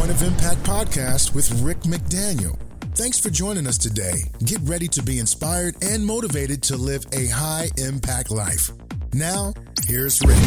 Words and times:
Point 0.00 0.12
of 0.12 0.22
Impact 0.22 0.62
podcast 0.62 1.34
with 1.34 1.52
Rick 1.60 1.80
McDaniel. 1.80 2.58
Thanks 2.94 3.20
for 3.20 3.28
joining 3.28 3.66
us 3.66 3.76
today. 3.76 4.14
Get 4.46 4.58
ready 4.62 4.88
to 4.88 5.02
be 5.02 5.18
inspired 5.18 5.74
and 5.84 6.06
motivated 6.06 6.62
to 6.62 6.78
live 6.78 7.04
a 7.12 7.26
high 7.26 7.68
impact 7.76 8.30
life. 8.30 8.70
Now, 9.12 9.52
here's 9.86 10.18
Rick. 10.22 10.38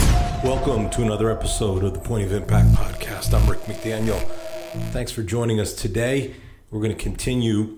Welcome 0.44 0.90
to 0.90 1.04
another 1.04 1.30
episode 1.30 1.84
of 1.84 1.94
the 1.94 2.00
Point 2.00 2.26
of 2.26 2.34
Impact 2.34 2.70
podcast. 2.70 3.32
I'm 3.32 3.48
Rick 3.48 3.60
McDaniel. 3.66 4.20
Thanks 4.92 5.12
for 5.12 5.22
joining 5.22 5.60
us 5.60 5.74
today. 5.74 6.34
We're 6.72 6.82
going 6.82 6.98
to 6.98 7.04
continue 7.04 7.78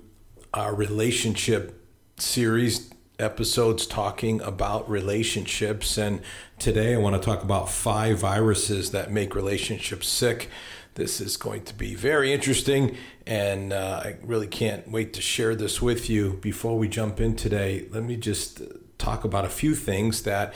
our 0.53 0.73
relationship 0.73 1.85
series 2.17 2.89
episodes 3.19 3.85
talking 3.85 4.39
about 4.39 4.89
relationships. 4.89 5.97
And 5.97 6.21
today 6.57 6.93
I 6.95 6.97
want 6.99 7.21
to 7.21 7.21
talk 7.21 7.43
about 7.43 7.69
five 7.69 8.19
viruses 8.19 8.91
that 8.91 9.11
make 9.11 9.35
relationships 9.35 10.07
sick. 10.07 10.49
This 10.95 11.19
is 11.19 11.35
going 11.35 11.63
to 11.63 11.73
be 11.73 11.93
very 11.93 12.31
interesting, 12.31 12.95
and 13.27 13.73
uh, 13.73 14.01
I 14.05 14.15
really 14.23 14.47
can't 14.47 14.89
wait 14.89 15.11
to 15.15 15.21
share 15.21 15.53
this 15.53 15.81
with 15.81 16.09
you. 16.09 16.39
Before 16.41 16.77
we 16.77 16.87
jump 16.87 17.19
in 17.19 17.35
today, 17.35 17.85
let 17.91 18.03
me 18.03 18.15
just 18.15 18.61
talk 18.97 19.25
about 19.25 19.43
a 19.43 19.49
few 19.49 19.75
things 19.75 20.23
that 20.23 20.53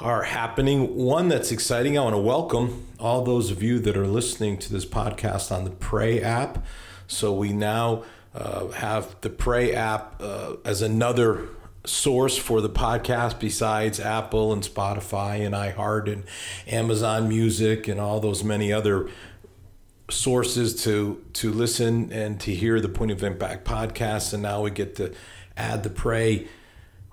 are 0.00 0.22
happening. 0.22 0.96
One 0.96 1.28
that's 1.28 1.52
exciting, 1.52 1.98
I 1.98 2.00
want 2.00 2.14
to 2.14 2.20
welcome 2.22 2.86
all 2.98 3.22
those 3.22 3.50
of 3.50 3.62
you 3.62 3.78
that 3.80 3.98
are 3.98 4.06
listening 4.06 4.56
to 4.60 4.72
this 4.72 4.86
podcast 4.86 5.54
on 5.54 5.64
the 5.64 5.70
Pray 5.70 6.22
app. 6.22 6.64
So 7.06 7.34
we 7.34 7.52
now 7.52 8.04
uh, 8.34 8.68
have 8.68 9.14
the 9.20 9.28
Pray 9.28 9.74
app 9.74 10.22
uh, 10.22 10.54
as 10.64 10.80
another 10.80 11.48
source 11.84 12.36
for 12.36 12.60
the 12.60 12.70
podcast 12.70 13.38
besides 13.38 14.00
Apple 14.00 14.52
and 14.54 14.62
Spotify 14.62 15.44
and 15.44 15.54
iHeart 15.54 16.10
and 16.10 16.24
Amazon 16.66 17.28
Music 17.28 17.86
and 17.88 18.00
all 18.00 18.20
those 18.20 18.42
many 18.42 18.72
other 18.72 19.08
sources 20.10 20.82
to 20.84 21.24
to 21.34 21.52
listen 21.52 22.12
and 22.12 22.40
to 22.40 22.54
hear 22.54 22.80
the 22.80 22.88
Point 22.88 23.10
of 23.10 23.22
Impact 23.22 23.64
podcast. 23.64 24.32
And 24.32 24.42
now 24.42 24.62
we 24.62 24.70
get 24.70 24.96
to 24.96 25.12
add 25.56 25.82
the 25.82 25.90
Pray 25.90 26.48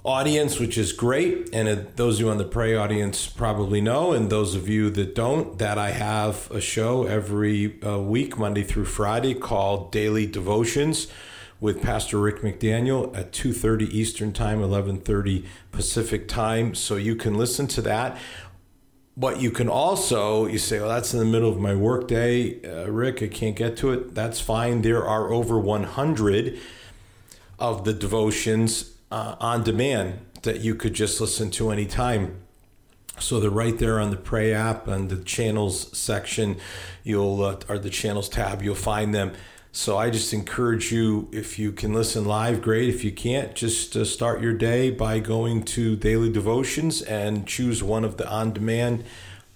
audience, 0.03 0.59
which 0.59 0.77
is 0.77 0.91
great. 0.91 1.49
And 1.53 1.87
those 1.95 2.15
of 2.15 2.21
you 2.21 2.29
on 2.29 2.37
the 2.37 2.45
Pray 2.45 2.75
audience 2.75 3.27
probably 3.27 3.81
know, 3.81 4.11
and 4.11 4.29
those 4.29 4.53
of 4.53 4.67
you 4.67 4.89
that 4.91 5.15
don't, 5.15 5.57
that 5.59 5.77
I 5.77 5.91
have 5.91 6.51
a 6.51 6.59
show 6.59 7.05
every 7.05 7.81
uh, 7.81 7.99
week, 7.99 8.37
Monday 8.37 8.63
through 8.63 8.85
Friday, 8.85 9.33
called 9.33 9.91
Daily 9.91 10.25
Devotions 10.25 11.07
with 11.59 11.81
Pastor 11.81 12.19
Rick 12.19 12.41
McDaniel 12.41 13.15
at 13.17 13.31
2:30 13.31 13.89
Eastern 13.93 14.33
Time, 14.33 14.59
11:30 14.59 15.45
Pacific 15.71 16.27
Time. 16.27 16.75
So 16.75 16.97
you 16.97 17.15
can 17.15 17.35
listen 17.35 17.67
to 17.67 17.81
that. 17.83 18.17
But 19.15 19.39
you 19.39 19.51
can 19.51 19.69
also 19.69 20.47
you 20.47 20.57
say, 20.57 20.79
well, 20.79 20.89
that's 20.89 21.13
in 21.13 21.19
the 21.19 21.25
middle 21.25 21.49
of 21.49 21.59
my 21.59 21.75
workday, 21.75 22.61
uh, 22.63 22.89
Rick. 22.89 23.21
I 23.21 23.27
can't 23.27 23.55
get 23.55 23.77
to 23.77 23.91
it. 23.91 24.15
That's 24.15 24.39
fine. 24.39 24.81
There 24.81 25.05
are 25.05 25.31
over 25.31 25.59
100 25.59 26.59
of 27.59 27.85
the 27.85 27.93
devotions 27.93 28.91
uh, 29.11 29.35
on 29.39 29.63
demand 29.63 30.19
that 30.41 30.61
you 30.61 30.75
could 30.75 30.93
just 30.93 31.21
listen 31.21 31.51
to 31.51 31.69
anytime. 31.69 32.39
So 33.19 33.39
they're 33.39 33.51
right 33.51 33.77
there 33.77 33.99
on 33.99 34.09
the 34.09 34.17
Pray 34.17 34.53
app 34.53 34.87
and 34.87 35.09
the 35.09 35.23
channels 35.23 35.95
section. 35.95 36.57
You'll 37.03 37.43
uh, 37.43 37.57
or 37.69 37.77
the 37.77 37.91
channels 37.91 38.27
tab. 38.27 38.63
You'll 38.63 38.75
find 38.75 39.13
them. 39.13 39.33
So 39.75 39.97
I 39.97 40.11
just 40.11 40.31
encourage 40.33 40.91
you, 40.91 41.29
if 41.31 41.57
you 41.57 41.71
can 41.71 41.93
listen 41.93 42.25
live, 42.25 42.61
great. 42.61 42.89
If 42.89 43.03
you 43.03 43.11
can't, 43.11 43.55
just 43.55 43.95
uh, 43.95 44.05
start 44.05 44.39
your 44.39 44.53
day 44.53 44.91
by 44.91 45.17
going 45.17 45.63
to 45.63 45.95
Daily 45.95 46.31
Devotions 46.31 47.01
and 47.01 47.47
choose 47.47 47.81
one 47.81 48.05
of 48.05 48.17
the 48.17 48.29
on-demand 48.29 49.03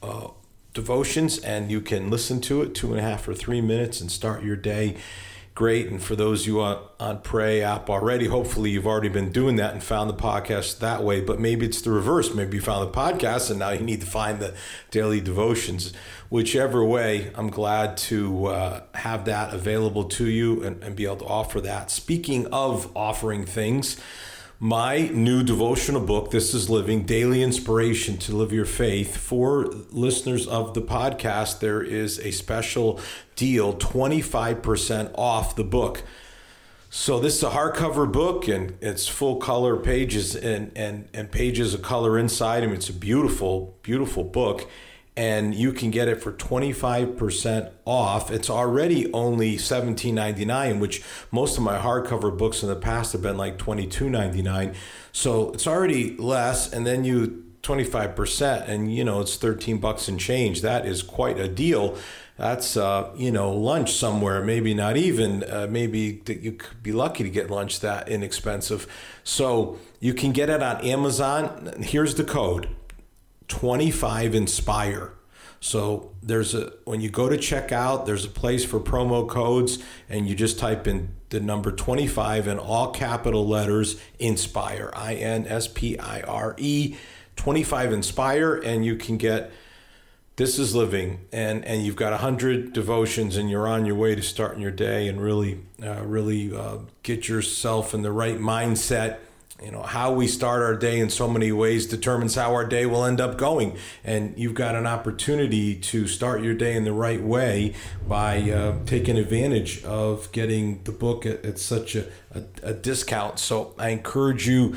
uh, 0.01 0.29
devotions, 0.73 1.37
and 1.37 1.69
you 1.69 1.81
can 1.81 2.09
listen 2.09 2.41
to 2.41 2.63
it 2.63 2.73
two 2.73 2.89
and 2.89 2.99
a 2.99 3.03
half 3.03 3.27
or 3.27 3.35
three 3.35 3.61
minutes 3.61 4.01
and 4.01 4.11
start 4.11 4.43
your 4.43 4.55
day 4.55 4.97
great. 5.57 5.87
And 5.87 5.99
for 5.99 6.15
those 6.15 6.45
you 6.45 6.61
on, 6.61 6.79
on 6.99 7.19
Pray 7.21 7.63
app 7.63 7.89
already, 7.89 8.27
hopefully 8.27 8.69
you've 8.69 8.85
already 8.85 9.09
been 9.09 9.31
doing 9.31 9.55
that 9.55 9.73
and 9.73 9.81
found 9.81 10.07
the 10.07 10.13
podcast 10.13 10.77
that 10.81 11.01
way. 11.01 11.19
But 11.19 11.39
maybe 11.39 11.65
it's 11.65 11.81
the 11.81 11.89
reverse. 11.89 12.31
Maybe 12.31 12.57
you 12.57 12.61
found 12.61 12.87
the 12.87 12.95
podcast 12.95 13.49
and 13.49 13.57
now 13.57 13.71
you 13.71 13.79
need 13.79 14.01
to 14.01 14.05
find 14.05 14.39
the 14.39 14.53
daily 14.91 15.19
devotions. 15.19 15.93
Whichever 16.29 16.85
way, 16.85 17.31
I'm 17.33 17.49
glad 17.49 17.97
to 17.97 18.45
uh, 18.45 18.81
have 18.93 19.25
that 19.25 19.51
available 19.51 20.03
to 20.03 20.27
you 20.27 20.61
and, 20.61 20.83
and 20.83 20.95
be 20.95 21.05
able 21.05 21.17
to 21.17 21.25
offer 21.25 21.59
that. 21.61 21.89
Speaking 21.89 22.45
of 22.53 22.95
offering 22.95 23.43
things, 23.43 23.99
my 24.59 25.07
new 25.09 25.43
devotional 25.43 26.01
book, 26.01 26.31
This 26.31 26.55
is 26.55 26.67
Living 26.67 27.03
Daily 27.03 27.43
Inspiration 27.43 28.17
to 28.17 28.35
Live 28.35 28.51
Your 28.51 28.65
Faith. 28.65 29.15
For 29.15 29.65
listeners 29.91 30.47
of 30.47 30.73
the 30.73 30.81
podcast, 30.81 31.59
there 31.59 31.83
is 31.83 32.17
a 32.19 32.31
special 32.31 32.99
deal 33.35 33.75
25% 33.75 35.11
off 35.15 35.55
the 35.55 35.63
book. 35.63 36.01
So 36.89 37.19
this 37.19 37.35
is 37.35 37.43
a 37.43 37.51
hardcover 37.51 38.11
book 38.11 38.47
and 38.47 38.75
it's 38.81 39.07
full 39.07 39.35
color 39.35 39.77
pages 39.77 40.35
and, 40.35 40.71
and, 40.75 41.07
and 41.13 41.31
pages 41.31 41.75
of 41.75 41.83
color 41.83 42.17
inside. 42.17 42.63
I 42.63 42.65
mean, 42.65 42.77
it's 42.77 42.89
a 42.89 42.93
beautiful, 42.93 43.77
beautiful 43.83 44.23
book 44.23 44.67
and 45.17 45.55
you 45.55 45.73
can 45.73 45.89
get 45.89 46.07
it 46.07 46.21
for 46.21 46.31
25% 46.31 47.71
off. 47.85 48.29
It's 48.29 48.51
already 48.51 49.11
only 49.13 49.57
$17.99, 49.57 50.79
which 50.79 51.01
most 51.31 51.57
of 51.57 51.63
my 51.63 51.79
hardcover 51.79 52.37
books 52.37 52.61
in 52.61 52.69
the 52.69 52.75
past 52.75 53.13
have 53.13 53.23
been 53.23 53.35
like 53.35 53.57
$22.99. 53.57 54.75
So 55.11 55.51
it's 55.53 55.65
already 55.65 56.15
less, 56.17 56.71
and 56.71 56.85
then 56.85 57.03
you 57.03 57.43
25%, 57.63 58.69
and 58.69 58.93
you 58.93 59.03
know, 59.03 59.19
it's 59.19 59.35
13 59.37 59.79
bucks 59.79 60.07
and 60.07 60.19
change. 60.19 60.61
That 60.61 60.85
is 60.85 61.01
quite 61.01 61.39
a 61.39 61.47
deal. 61.47 61.97
That's 62.37 62.77
uh, 62.77 63.11
you 63.17 63.31
know 63.31 63.51
lunch 63.51 63.93
somewhere, 63.93 64.43
maybe 64.43 64.75
not 64.75 64.95
even. 64.95 65.43
Uh, 65.43 65.65
maybe 65.67 66.21
that 66.25 66.41
you 66.41 66.51
could 66.51 66.83
be 66.83 66.91
lucky 66.91 67.23
to 67.23 67.29
get 67.31 67.49
lunch 67.49 67.79
that 67.79 68.07
inexpensive. 68.07 68.85
So 69.23 69.79
you 69.99 70.13
can 70.13 70.31
get 70.31 70.51
it 70.51 70.61
on 70.61 70.85
Amazon. 70.85 71.73
Here's 71.81 72.13
the 72.13 72.23
code 72.23 72.69
25 73.47 74.35
Inspire. 74.35 75.13
So 75.59 76.13
there's 76.21 76.53
a 76.53 76.71
when 76.85 77.01
you 77.01 77.09
go 77.09 77.29
to 77.29 77.37
checkout, 77.37 78.05
there's 78.05 78.25
a 78.25 78.29
place 78.29 78.63
for 78.63 78.79
promo 78.79 79.27
codes, 79.27 79.79
and 80.07 80.27
you 80.27 80.35
just 80.35 80.59
type 80.59 80.87
in 80.87 81.15
the 81.29 81.39
number 81.39 81.71
25 81.71 82.47
in 82.47 82.59
all 82.59 82.91
capital 82.91 83.47
letters 83.47 83.99
Inspire, 84.19 84.91
I 84.95 85.15
N 85.15 85.47
S 85.47 85.67
P 85.67 85.97
I 85.97 86.21
R 86.21 86.55
E, 86.57 86.95
25 87.35 87.91
Inspire, 87.91 88.55
and 88.55 88.85
you 88.85 88.95
can 88.95 89.17
get 89.17 89.51
this 90.37 90.59
is 90.59 90.75
living 90.75 91.19
and 91.31 91.65
and 91.65 91.83
you've 91.83 91.95
got 91.95 92.11
100 92.11 92.71
devotions 92.71 93.35
and 93.35 93.49
you're 93.49 93.67
on 93.67 93.85
your 93.85 93.95
way 93.95 94.13
to 94.13 94.21
starting 94.21 94.61
your 94.61 94.71
day 94.71 95.07
and 95.07 95.19
really 95.19 95.59
uh, 95.83 96.03
really 96.03 96.55
uh, 96.55 96.77
get 97.01 97.27
yourself 97.27 97.93
in 97.93 98.03
the 98.03 98.11
right 98.11 98.37
mindset 98.37 99.17
you 99.63 99.71
know 99.71 99.81
how 99.81 100.13
we 100.13 100.27
start 100.27 100.61
our 100.61 100.75
day 100.75 100.99
in 100.99 101.09
so 101.09 101.27
many 101.27 101.51
ways 101.51 101.87
determines 101.87 102.35
how 102.35 102.53
our 102.53 102.65
day 102.65 102.85
will 102.85 103.03
end 103.03 103.19
up 103.19 103.37
going. 103.37 103.75
And 104.03 104.37
you've 104.37 104.53
got 104.53 104.75
an 104.75 104.85
opportunity 104.85 105.75
to 105.75 106.07
start 106.07 106.43
your 106.43 106.53
day 106.53 106.75
in 106.75 106.83
the 106.83 106.93
right 106.93 107.21
way 107.21 107.73
by 108.07 108.51
uh, 108.51 108.75
taking 108.85 109.17
advantage 109.17 109.83
of 109.83 110.31
getting 110.31 110.83
the 110.83 110.91
book 110.91 111.25
at, 111.25 111.43
at 111.43 111.57
such 111.57 111.95
a, 111.95 112.05
a, 112.35 112.43
a, 112.61 112.73
discount. 112.73 113.39
So 113.39 113.73
i 113.79 113.89
encourage 113.89 114.47
you 114.47 114.75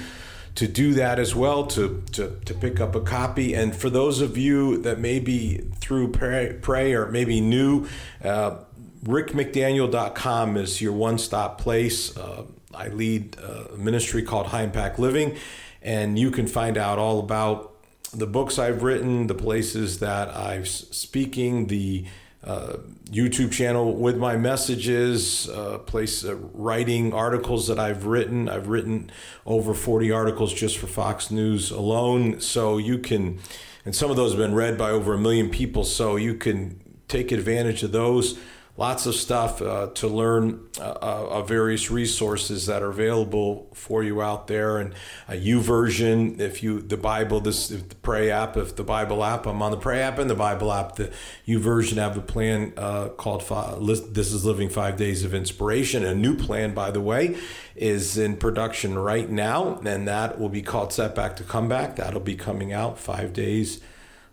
to 0.54 0.66
do 0.66 0.94
that 0.94 1.18
as 1.18 1.34
well 1.34 1.66
to, 1.66 2.02
to, 2.12 2.40
to 2.46 2.54
pick 2.54 2.80
up 2.80 2.94
a 2.94 3.00
copy. 3.00 3.54
And 3.54 3.76
for 3.76 3.90
those 3.90 4.22
of 4.22 4.38
you 4.38 4.78
that 4.78 4.98
may 4.98 5.20
be 5.20 5.58
through 5.76 6.12
pray, 6.12 6.56
pray 6.60 6.94
or 6.94 7.06
maybe 7.10 7.40
new 7.40 7.86
uh, 8.24 8.56
rickmcdaniel.com 9.04 10.56
is 10.56 10.80
your 10.80 10.92
one-stop 10.92 11.60
place. 11.60 12.16
Uh, 12.16 12.44
I 12.74 12.88
lead 12.88 13.36
a 13.38 13.76
ministry 13.76 14.22
called 14.22 14.46
High 14.46 14.62
Impact 14.62 14.98
Living, 14.98 15.36
and 15.82 16.18
you 16.18 16.30
can 16.30 16.46
find 16.46 16.76
out 16.76 16.98
all 16.98 17.18
about 17.18 17.74
the 18.12 18.26
books 18.26 18.58
I've 18.58 18.82
written, 18.82 19.26
the 19.26 19.34
places 19.34 20.00
that 20.00 20.34
I'm 20.36 20.64
speaking, 20.64 21.66
the 21.66 22.06
uh, 22.42 22.76
YouTube 23.04 23.52
channel 23.52 23.94
with 23.94 24.16
my 24.16 24.36
messages, 24.36 25.48
uh, 25.50 25.78
place 25.78 26.24
uh, 26.24 26.36
writing 26.36 27.12
articles 27.12 27.68
that 27.68 27.78
I've 27.78 28.06
written. 28.06 28.48
I've 28.48 28.68
written 28.68 29.10
over 29.44 29.74
40 29.74 30.10
articles 30.10 30.52
just 30.54 30.78
for 30.78 30.86
Fox 30.86 31.30
News 31.30 31.70
alone. 31.70 32.40
So 32.40 32.78
you 32.78 32.98
can, 32.98 33.40
and 33.84 33.94
some 33.94 34.10
of 34.10 34.16
those 34.16 34.32
have 34.32 34.38
been 34.38 34.54
read 34.54 34.78
by 34.78 34.90
over 34.90 35.12
a 35.12 35.18
million 35.18 35.50
people. 35.50 35.84
So 35.84 36.16
you 36.16 36.34
can 36.34 36.80
take 37.08 37.30
advantage 37.30 37.82
of 37.82 37.92
those 37.92 38.38
lots 38.80 39.04
of 39.04 39.14
stuff 39.14 39.60
uh, 39.60 39.88
to 39.88 40.08
learn 40.08 40.58
uh, 40.80 40.96
uh, 41.02 41.42
various 41.42 41.90
resources 41.90 42.64
that 42.64 42.82
are 42.82 42.88
available 42.88 43.68
for 43.74 44.02
you 44.02 44.22
out 44.22 44.46
there. 44.46 44.78
And 44.78 44.94
a 45.28 45.34
YouVersion 45.34 46.40
if 46.40 46.62
you 46.62 46.80
the 46.80 46.96
bible 46.96 47.40
this 47.40 47.68
the 47.68 47.94
pray 47.96 48.30
app 48.30 48.56
if 48.56 48.76
the 48.76 48.82
bible 48.82 49.22
app 49.22 49.46
i'm 49.46 49.60
on 49.60 49.70
the 49.70 49.76
pray 49.76 50.00
app 50.00 50.18
and 50.18 50.30
the 50.30 50.34
bible 50.34 50.72
app. 50.72 50.96
The 50.96 51.12
YouVersion 51.46 51.98
have 51.98 52.16
a 52.16 52.22
plan 52.22 52.72
uh, 52.78 53.10
called 53.10 53.42
this 53.82 54.32
is 54.32 54.46
living 54.46 54.70
five 54.70 54.96
days 54.96 55.24
of 55.24 55.34
inspiration. 55.34 56.02
A 56.02 56.14
new 56.14 56.34
plan 56.34 56.72
by 56.72 56.90
the 56.90 57.02
way 57.02 57.36
is 57.76 58.16
in 58.16 58.38
production 58.38 58.98
right 58.98 59.28
now 59.28 59.76
and 59.84 60.08
that 60.08 60.40
will 60.40 60.48
be 60.48 60.62
called 60.62 60.94
setback 60.94 61.36
to 61.36 61.44
comeback. 61.44 61.96
That'll 61.96 62.18
be 62.18 62.34
coming 62.34 62.72
out 62.72 62.98
five 62.98 63.34
days 63.34 63.82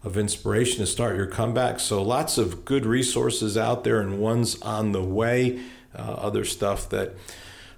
of 0.03 0.17
inspiration 0.17 0.79
to 0.79 0.85
start 0.85 1.15
your 1.15 1.27
comeback. 1.27 1.79
So 1.79 2.01
lots 2.01 2.37
of 2.37 2.65
good 2.65 2.85
resources 2.85 3.57
out 3.57 3.83
there 3.83 3.99
and 3.99 4.19
ones 4.19 4.61
on 4.61 4.91
the 4.91 5.03
way. 5.03 5.59
Uh, 5.95 6.01
other 6.01 6.45
stuff 6.45 6.89
that 6.89 7.15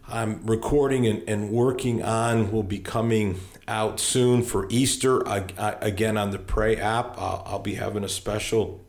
I'm 0.08 0.46
recording 0.46 1.06
and, 1.06 1.28
and, 1.30 1.52
working 1.52 2.04
on 2.04 2.52
will 2.52 2.64
be 2.64 2.80
coming 2.80 3.40
out 3.68 4.00
soon 4.00 4.42
for 4.42 4.66
Easter. 4.70 5.26
I, 5.28 5.46
I, 5.58 5.72
again, 5.82 6.18
on 6.18 6.32
the 6.32 6.40
Pray 6.40 6.76
app, 6.76 7.18
I'll, 7.18 7.44
I'll 7.46 7.60
be 7.60 7.76
having 7.76 8.04
a 8.04 8.10
special 8.10 8.84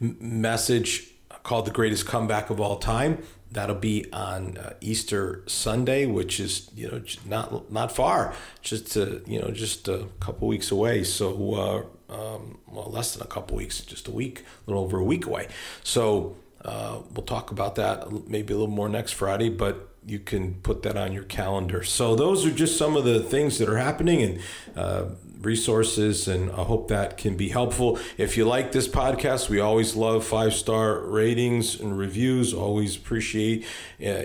m- 0.00 0.16
message 0.18 1.08
called 1.42 1.66
The 1.66 1.70
Greatest 1.70 2.06
Comeback 2.06 2.48
of 2.48 2.58
All 2.58 2.78
Time. 2.78 3.22
That'll 3.52 3.76
be 3.76 4.10
on 4.12 4.56
uh, 4.56 4.74
Easter 4.80 5.42
Sunday, 5.46 6.06
which 6.06 6.40
is 6.40 6.70
you 6.74 6.88
know 6.88 7.02
not 7.24 7.70
not 7.70 7.92
far, 7.92 8.34
just 8.62 8.96
uh, 8.96 9.20
you 9.26 9.40
know 9.40 9.50
just 9.50 9.88
a 9.88 10.06
couple 10.20 10.48
weeks 10.48 10.70
away. 10.70 11.04
So 11.04 11.54
uh, 11.54 11.82
um, 12.08 12.58
well, 12.66 12.90
less 12.90 13.14
than 13.14 13.22
a 13.22 13.26
couple 13.30 13.56
weeks, 13.56 13.80
just 13.80 14.08
a 14.08 14.12
week, 14.12 14.44
a 14.66 14.70
little 14.70 14.84
over 14.84 14.98
a 14.98 15.04
week 15.04 15.26
away. 15.26 15.48
So 15.84 16.36
uh, 16.64 17.00
we'll 17.14 17.26
talk 17.26 17.50
about 17.50 17.76
that 17.76 18.28
maybe 18.28 18.52
a 18.52 18.56
little 18.56 18.74
more 18.74 18.88
next 18.88 19.12
Friday, 19.12 19.48
but 19.48 19.88
you 20.06 20.18
can 20.18 20.54
put 20.54 20.82
that 20.82 20.96
on 20.96 21.12
your 21.12 21.24
calendar. 21.24 21.82
So 21.84 22.16
those 22.16 22.46
are 22.46 22.50
just 22.50 22.78
some 22.78 22.96
of 22.96 23.04
the 23.04 23.20
things 23.20 23.58
that 23.58 23.68
are 23.68 23.76
happening 23.76 24.22
and 24.22 24.40
uh, 24.74 25.04
resources, 25.40 26.26
and 26.26 26.50
I 26.50 26.64
hope 26.64 26.88
that 26.88 27.18
can 27.18 27.36
be 27.36 27.50
helpful. 27.50 27.98
If 28.16 28.36
you 28.36 28.46
like 28.46 28.72
this 28.72 28.88
podcast, 28.88 29.48
we 29.48 29.60
always 29.60 29.94
love 29.94 30.24
five 30.24 30.54
star 30.54 31.00
ratings 31.00 31.78
and 31.78 31.96
reviews. 31.98 32.54
Always 32.54 32.96
appreciate. 32.96 33.66
Uh, 34.04 34.22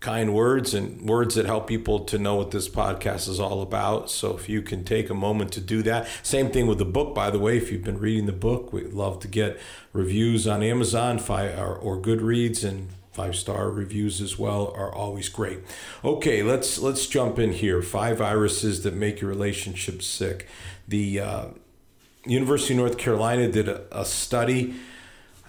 kind 0.00 0.34
words 0.34 0.74
and 0.74 1.08
words 1.08 1.34
that 1.34 1.46
help 1.46 1.66
people 1.66 2.00
to 2.00 2.18
know 2.18 2.36
what 2.36 2.50
this 2.50 2.68
podcast 2.68 3.28
is 3.28 3.40
all 3.40 3.62
about. 3.62 4.10
So 4.10 4.36
if 4.36 4.48
you 4.48 4.62
can 4.62 4.84
take 4.84 5.10
a 5.10 5.14
moment 5.14 5.52
to 5.52 5.60
do 5.60 5.82
that. 5.82 6.06
Same 6.22 6.50
thing 6.50 6.66
with 6.66 6.78
the 6.78 6.84
book, 6.84 7.14
by 7.14 7.30
the 7.30 7.38
way. 7.38 7.56
If 7.56 7.72
you've 7.72 7.84
been 7.84 7.98
reading 7.98 8.26
the 8.26 8.32
book, 8.32 8.72
we'd 8.72 8.92
love 8.92 9.20
to 9.20 9.28
get 9.28 9.58
reviews 9.92 10.46
on 10.46 10.62
Amazon 10.62 11.18
five, 11.18 11.58
or, 11.58 11.74
or 11.74 11.98
Goodreads 11.98 12.62
and 12.62 12.90
five 13.12 13.34
star 13.34 13.70
reviews 13.70 14.20
as 14.20 14.38
well 14.38 14.72
are 14.76 14.94
always 14.94 15.30
great. 15.30 15.60
Okay, 16.04 16.42
let's 16.42 16.78
let's 16.78 17.06
jump 17.06 17.38
in 17.38 17.52
here. 17.52 17.80
Five 17.80 18.18
viruses 18.18 18.82
that 18.82 18.94
make 18.94 19.22
your 19.22 19.30
relationship 19.30 20.02
sick. 20.02 20.46
The 20.86 21.20
uh, 21.20 21.46
University 22.26 22.74
of 22.74 22.78
North 22.80 22.98
Carolina 22.98 23.50
did 23.50 23.68
a, 23.68 23.82
a 23.90 24.04
study 24.04 24.74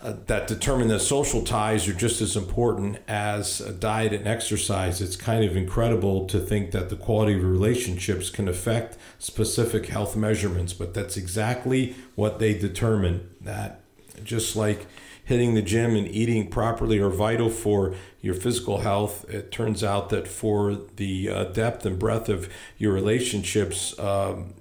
uh, 0.02 0.14
that 0.28 0.48
determine 0.48 0.88
that 0.90 1.00
social 1.00 1.44
ties 1.44 1.88
are 1.88 1.94
just 1.94 2.22
as 2.22 2.36
important 2.36 2.98
as 3.08 3.60
diet 3.80 4.14
and 4.14 4.28
exercise. 4.28 5.02
It's 5.02 5.16
kind 5.16 5.44
of 5.44 5.56
incredible 5.56 6.28
to 6.28 6.40
think 6.40 6.72
that 6.72 6.90
the 6.90 6.96
quality 6.96 7.34
of 7.34 7.44
relationships 7.44 8.30
can 8.30 8.48
affect 8.48 8.98
specific 9.18 9.88
health 9.88 10.16
measurements, 10.16 10.74
but 10.74 10.94
that's 10.94 11.18
exactly 11.18 11.96
what 12.16 12.40
they 12.40 12.58
determine. 12.58 13.30
That 13.42 13.82
just 14.24 14.56
like 14.56 14.86
hitting 15.24 15.56
the 15.56 15.62
gym 15.62 15.96
and 15.96 16.08
eating 16.08 16.50
properly 16.50 17.00
are 17.00 17.10
vital 17.10 17.50
for 17.50 17.96
your 18.22 18.34
physical 18.34 18.80
health, 18.80 19.28
it 19.30 19.52
turns 19.52 19.84
out 19.84 20.10
that 20.10 20.28
for 20.28 20.78
the 20.96 21.30
uh, 21.30 21.44
depth 21.46 21.86
and 21.86 22.00
breadth 22.00 22.30
of 22.30 22.50
your 22.78 22.94
relationships, 22.94 23.98
um, 24.00 24.54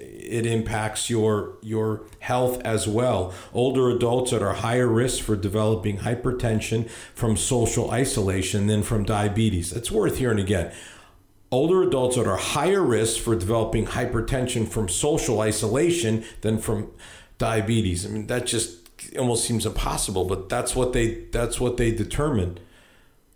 it 0.00 0.46
impacts 0.46 1.10
your 1.10 1.56
your 1.62 2.02
health 2.20 2.60
as 2.62 2.88
well. 2.88 3.34
Older 3.52 3.90
adults 3.90 4.32
are 4.32 4.52
higher 4.52 4.86
risk 4.86 5.22
for 5.22 5.36
developing 5.36 5.98
hypertension 5.98 6.88
from 7.14 7.36
social 7.36 7.90
isolation 7.90 8.66
than 8.66 8.82
from 8.82 9.04
diabetes. 9.04 9.72
It's 9.72 9.90
worth 9.90 10.18
hearing 10.18 10.38
again. 10.38 10.72
Older 11.50 11.82
adults 11.82 12.16
are 12.16 12.36
higher 12.36 12.82
risk 12.82 13.20
for 13.20 13.34
developing 13.34 13.86
hypertension 13.86 14.68
from 14.68 14.88
social 14.88 15.40
isolation 15.40 16.24
than 16.42 16.58
from 16.58 16.92
diabetes. 17.38 18.06
I 18.06 18.10
mean 18.10 18.26
that 18.28 18.46
just 18.46 18.88
almost 19.18 19.44
seems 19.44 19.66
impossible, 19.66 20.24
but 20.26 20.48
that's 20.48 20.76
what 20.76 20.92
they 20.92 21.24
that's 21.32 21.60
what 21.60 21.76
they 21.76 21.90
determined. 21.90 22.60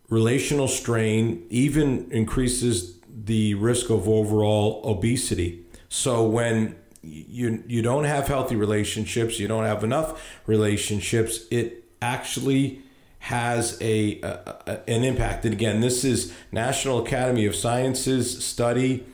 Relational 0.08 0.68
strain 0.68 1.44
even 1.50 2.10
increases 2.12 2.98
the 3.08 3.54
risk 3.54 3.90
of 3.90 4.08
overall 4.08 4.80
obesity 4.84 5.63
so 5.94 6.24
when 6.24 6.74
you 7.02 7.62
you 7.68 7.80
don't 7.80 8.02
have 8.02 8.26
healthy 8.26 8.56
relationships, 8.56 9.38
you 9.38 9.46
don't 9.46 9.62
have 9.62 9.84
enough 9.84 10.20
relationships, 10.44 11.46
it 11.52 11.84
actually 12.02 12.82
has 13.20 13.78
a, 13.80 14.20
a, 14.22 14.80
an 14.88 15.04
impact. 15.04 15.44
And 15.44 15.54
again, 15.54 15.80
this 15.80 16.02
is 16.02 16.34
National 16.50 16.98
Academy 16.98 17.46
of 17.46 17.54
Sciences 17.54 18.44
study, 18.44 19.06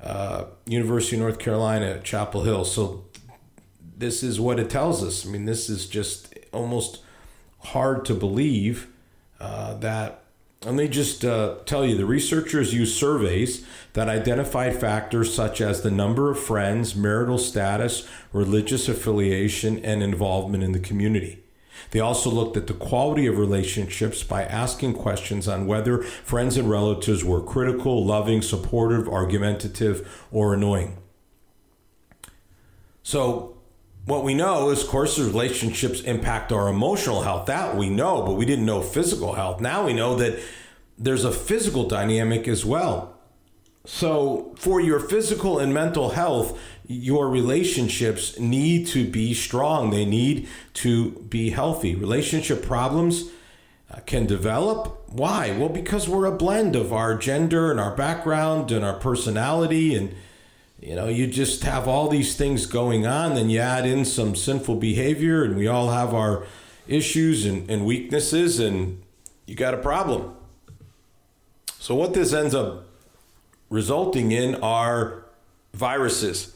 uh, 0.00 0.44
University 0.66 1.16
of 1.16 1.22
North 1.22 1.40
Carolina, 1.40 2.00
Chapel 2.04 2.44
Hill. 2.44 2.64
So 2.64 3.04
this 3.98 4.22
is 4.22 4.38
what 4.38 4.60
it 4.60 4.70
tells 4.70 5.02
us. 5.02 5.26
I 5.26 5.30
mean, 5.30 5.44
this 5.44 5.68
is 5.68 5.88
just 5.88 6.32
almost 6.52 7.02
hard 7.58 8.04
to 8.04 8.14
believe 8.14 8.86
uh, 9.40 9.74
that 9.78 10.22
let 10.64 10.74
me 10.74 10.88
just 10.88 11.24
uh, 11.24 11.56
tell 11.66 11.84
you 11.84 11.96
the 11.96 12.06
researchers 12.06 12.74
used 12.74 12.96
surveys 12.96 13.64
that 13.92 14.08
identified 14.08 14.80
factors 14.80 15.32
such 15.32 15.60
as 15.60 15.82
the 15.82 15.90
number 15.90 16.30
of 16.30 16.38
friends, 16.38 16.96
marital 16.96 17.38
status, 17.38 18.08
religious 18.32 18.88
affiliation, 18.88 19.78
and 19.84 20.02
involvement 20.02 20.64
in 20.64 20.72
the 20.72 20.80
community. 20.80 21.42
They 21.90 22.00
also 22.00 22.30
looked 22.30 22.56
at 22.56 22.66
the 22.66 22.74
quality 22.74 23.26
of 23.26 23.38
relationships 23.38 24.22
by 24.22 24.44
asking 24.44 24.94
questions 24.94 25.46
on 25.46 25.66
whether 25.66 26.02
friends 26.02 26.56
and 26.56 26.68
relatives 26.68 27.22
were 27.22 27.42
critical, 27.42 28.04
loving, 28.04 28.42
supportive, 28.42 29.08
argumentative, 29.08 30.26
or 30.32 30.54
annoying. 30.54 30.96
So, 33.02 33.55
what 34.06 34.22
we 34.22 34.34
know 34.34 34.70
is, 34.70 34.82
of 34.82 34.88
course, 34.88 35.18
relationships 35.18 36.00
impact 36.00 36.52
our 36.52 36.68
emotional 36.68 37.22
health. 37.22 37.46
That 37.46 37.76
we 37.76 37.90
know, 37.90 38.22
but 38.22 38.34
we 38.34 38.46
didn't 38.46 38.64
know 38.64 38.80
physical 38.80 39.34
health. 39.34 39.60
Now 39.60 39.84
we 39.84 39.92
know 39.92 40.14
that 40.14 40.38
there's 40.96 41.24
a 41.24 41.32
physical 41.32 41.88
dynamic 41.88 42.48
as 42.48 42.64
well. 42.64 43.18
So, 43.84 44.54
for 44.58 44.80
your 44.80 45.00
physical 45.00 45.58
and 45.58 45.74
mental 45.74 46.10
health, 46.10 46.58
your 46.86 47.28
relationships 47.28 48.38
need 48.38 48.86
to 48.88 49.08
be 49.08 49.34
strong. 49.34 49.90
They 49.90 50.04
need 50.04 50.48
to 50.74 51.10
be 51.10 51.50
healthy. 51.50 51.94
Relationship 51.94 52.64
problems 52.64 53.30
uh, 53.90 54.00
can 54.06 54.26
develop. 54.26 55.04
Why? 55.08 55.56
Well, 55.56 55.68
because 55.68 56.08
we're 56.08 56.26
a 56.26 56.36
blend 56.36 56.74
of 56.74 56.92
our 56.92 57.16
gender 57.16 57.70
and 57.70 57.78
our 57.78 57.94
background 57.94 58.70
and 58.70 58.84
our 58.84 58.98
personality 58.98 59.94
and 59.94 60.14
you 60.80 60.94
know, 60.94 61.08
you 61.08 61.26
just 61.26 61.64
have 61.64 61.88
all 61.88 62.08
these 62.08 62.36
things 62.36 62.66
going 62.66 63.06
on, 63.06 63.34
then 63.34 63.48
you 63.48 63.60
add 63.60 63.86
in 63.86 64.04
some 64.04 64.36
sinful 64.36 64.76
behavior, 64.76 65.42
and 65.42 65.56
we 65.56 65.66
all 65.66 65.90
have 65.90 66.12
our 66.12 66.46
issues 66.86 67.46
and, 67.46 67.68
and 67.70 67.86
weaknesses, 67.86 68.60
and 68.60 69.02
you 69.46 69.54
got 69.54 69.74
a 69.74 69.78
problem. 69.78 70.36
So, 71.78 71.94
what 71.94 72.14
this 72.14 72.32
ends 72.32 72.54
up 72.54 72.84
resulting 73.70 74.32
in 74.32 74.56
are 74.56 75.24
viruses. 75.72 76.54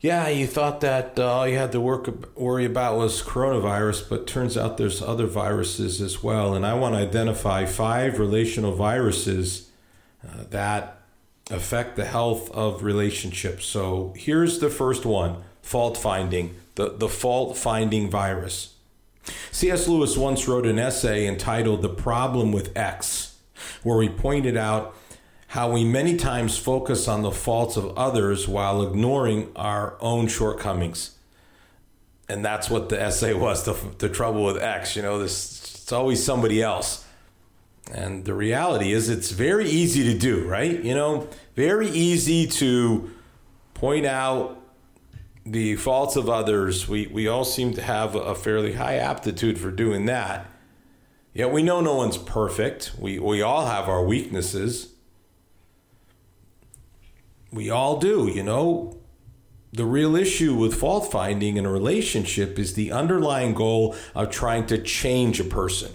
Yeah, 0.00 0.28
you 0.28 0.46
thought 0.46 0.80
that 0.82 1.18
uh, 1.18 1.26
all 1.26 1.48
you 1.48 1.58
had 1.58 1.72
to 1.72 1.80
work 1.80 2.36
worry 2.36 2.64
about 2.64 2.98
was 2.98 3.20
coronavirus, 3.20 4.08
but 4.08 4.28
turns 4.28 4.56
out 4.56 4.76
there's 4.76 5.02
other 5.02 5.26
viruses 5.26 6.00
as 6.00 6.22
well. 6.22 6.54
And 6.54 6.64
I 6.64 6.74
want 6.74 6.94
to 6.94 7.00
identify 7.00 7.64
five 7.64 8.20
relational 8.20 8.76
viruses 8.76 9.70
uh, 10.24 10.44
that 10.50 10.97
affect 11.50 11.96
the 11.96 12.04
health 12.04 12.50
of 12.50 12.82
relationships. 12.82 13.66
So 13.66 14.12
here's 14.16 14.58
the 14.58 14.70
first 14.70 15.04
one 15.04 15.42
fault 15.62 15.96
finding, 15.96 16.54
the, 16.74 16.90
the 16.90 17.08
fault 17.08 17.56
finding 17.56 18.10
virus. 18.10 18.74
C.S. 19.50 19.88
Lewis 19.88 20.16
once 20.16 20.48
wrote 20.48 20.66
an 20.66 20.78
essay 20.78 21.26
entitled 21.26 21.82
The 21.82 21.88
Problem 21.88 22.52
with 22.52 22.76
X, 22.76 23.36
where 23.82 24.00
he 24.02 24.08
pointed 24.08 24.56
out 24.56 24.94
how 25.48 25.72
we 25.72 25.84
many 25.84 26.16
times 26.16 26.58
focus 26.58 27.08
on 27.08 27.22
the 27.22 27.30
faults 27.30 27.76
of 27.76 27.96
others 27.96 28.46
while 28.46 28.82
ignoring 28.86 29.50
our 29.56 29.96
own 30.00 30.28
shortcomings. 30.28 31.12
And 32.28 32.44
that's 32.44 32.68
what 32.68 32.90
the 32.90 33.00
essay 33.00 33.32
was 33.32 33.64
the, 33.64 33.74
the 33.98 34.10
trouble 34.10 34.44
with 34.44 34.58
X. 34.62 34.94
You 34.96 35.02
know, 35.02 35.18
this, 35.18 35.80
it's 35.82 35.92
always 35.92 36.22
somebody 36.22 36.62
else. 36.62 37.06
And 37.92 38.24
the 38.24 38.34
reality 38.34 38.92
is, 38.92 39.08
it's 39.08 39.30
very 39.30 39.68
easy 39.68 40.04
to 40.12 40.18
do, 40.18 40.46
right? 40.46 40.82
You 40.82 40.94
know, 40.94 41.28
very 41.54 41.88
easy 41.88 42.46
to 42.46 43.10
point 43.74 44.04
out 44.04 44.60
the 45.46 45.76
faults 45.76 46.16
of 46.16 46.28
others. 46.28 46.86
We, 46.86 47.06
we 47.06 47.28
all 47.28 47.44
seem 47.44 47.72
to 47.74 47.82
have 47.82 48.14
a 48.14 48.34
fairly 48.34 48.74
high 48.74 48.96
aptitude 48.96 49.58
for 49.58 49.70
doing 49.70 50.04
that. 50.06 50.46
Yet 51.32 51.52
we 51.52 51.62
know 51.62 51.80
no 51.80 51.94
one's 51.94 52.18
perfect. 52.18 52.92
We, 52.98 53.18
we 53.18 53.40
all 53.40 53.66
have 53.66 53.88
our 53.88 54.04
weaknesses. 54.04 54.92
We 57.50 57.70
all 57.70 57.98
do, 57.98 58.28
you 58.28 58.42
know. 58.42 58.98
The 59.72 59.84
real 59.84 60.16
issue 60.16 60.54
with 60.54 60.74
fault 60.74 61.10
finding 61.10 61.56
in 61.56 61.64
a 61.64 61.70
relationship 61.70 62.58
is 62.58 62.74
the 62.74 62.90
underlying 62.90 63.54
goal 63.54 63.94
of 64.14 64.30
trying 64.30 64.66
to 64.66 64.78
change 64.78 65.40
a 65.40 65.44
person. 65.44 65.92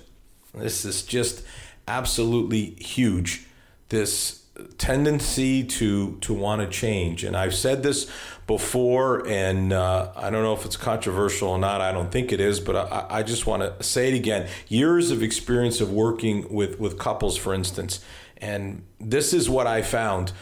This 0.54 0.86
is 0.86 1.04
just 1.04 1.44
absolutely 1.88 2.76
huge. 2.80 3.46
This 3.90 4.44
tendency 4.78 5.64
to 5.64 6.18
to 6.22 6.34
want 6.34 6.62
to 6.62 6.68
change. 6.68 7.24
And 7.24 7.36
I've 7.36 7.56
said 7.56 7.84
this 7.84 8.10
before, 8.46 9.28
and 9.28 9.74
uh, 9.74 10.12
I 10.16 10.30
don't 10.30 10.44
know 10.44 10.54
if 10.54 10.66
it's 10.66 10.78
controversial 10.78 11.50
or 11.50 11.58
not. 11.58 11.82
I 11.82 11.92
don't 11.92 12.12
think 12.12 12.32
it 12.32 12.40
is, 12.40 12.60
but 12.60 12.76
I, 12.76 13.06
I 13.10 13.24
just 13.24 13.48
want 13.48 13.64
to 13.64 13.84
say 13.84 14.10
it 14.10 14.16
again. 14.16 14.48
Years 14.68 15.12
of 15.12 15.24
experience 15.24 15.82
of 15.82 15.92
working 15.92 16.54
with 16.54 16.80
with 16.80 17.00
couples, 17.00 17.38
for 17.38 17.54
instance, 17.54 18.04
and 18.38 18.84
this 19.00 19.34
is 19.34 19.50
what 19.50 19.66
I 19.68 19.82
found 19.82 20.34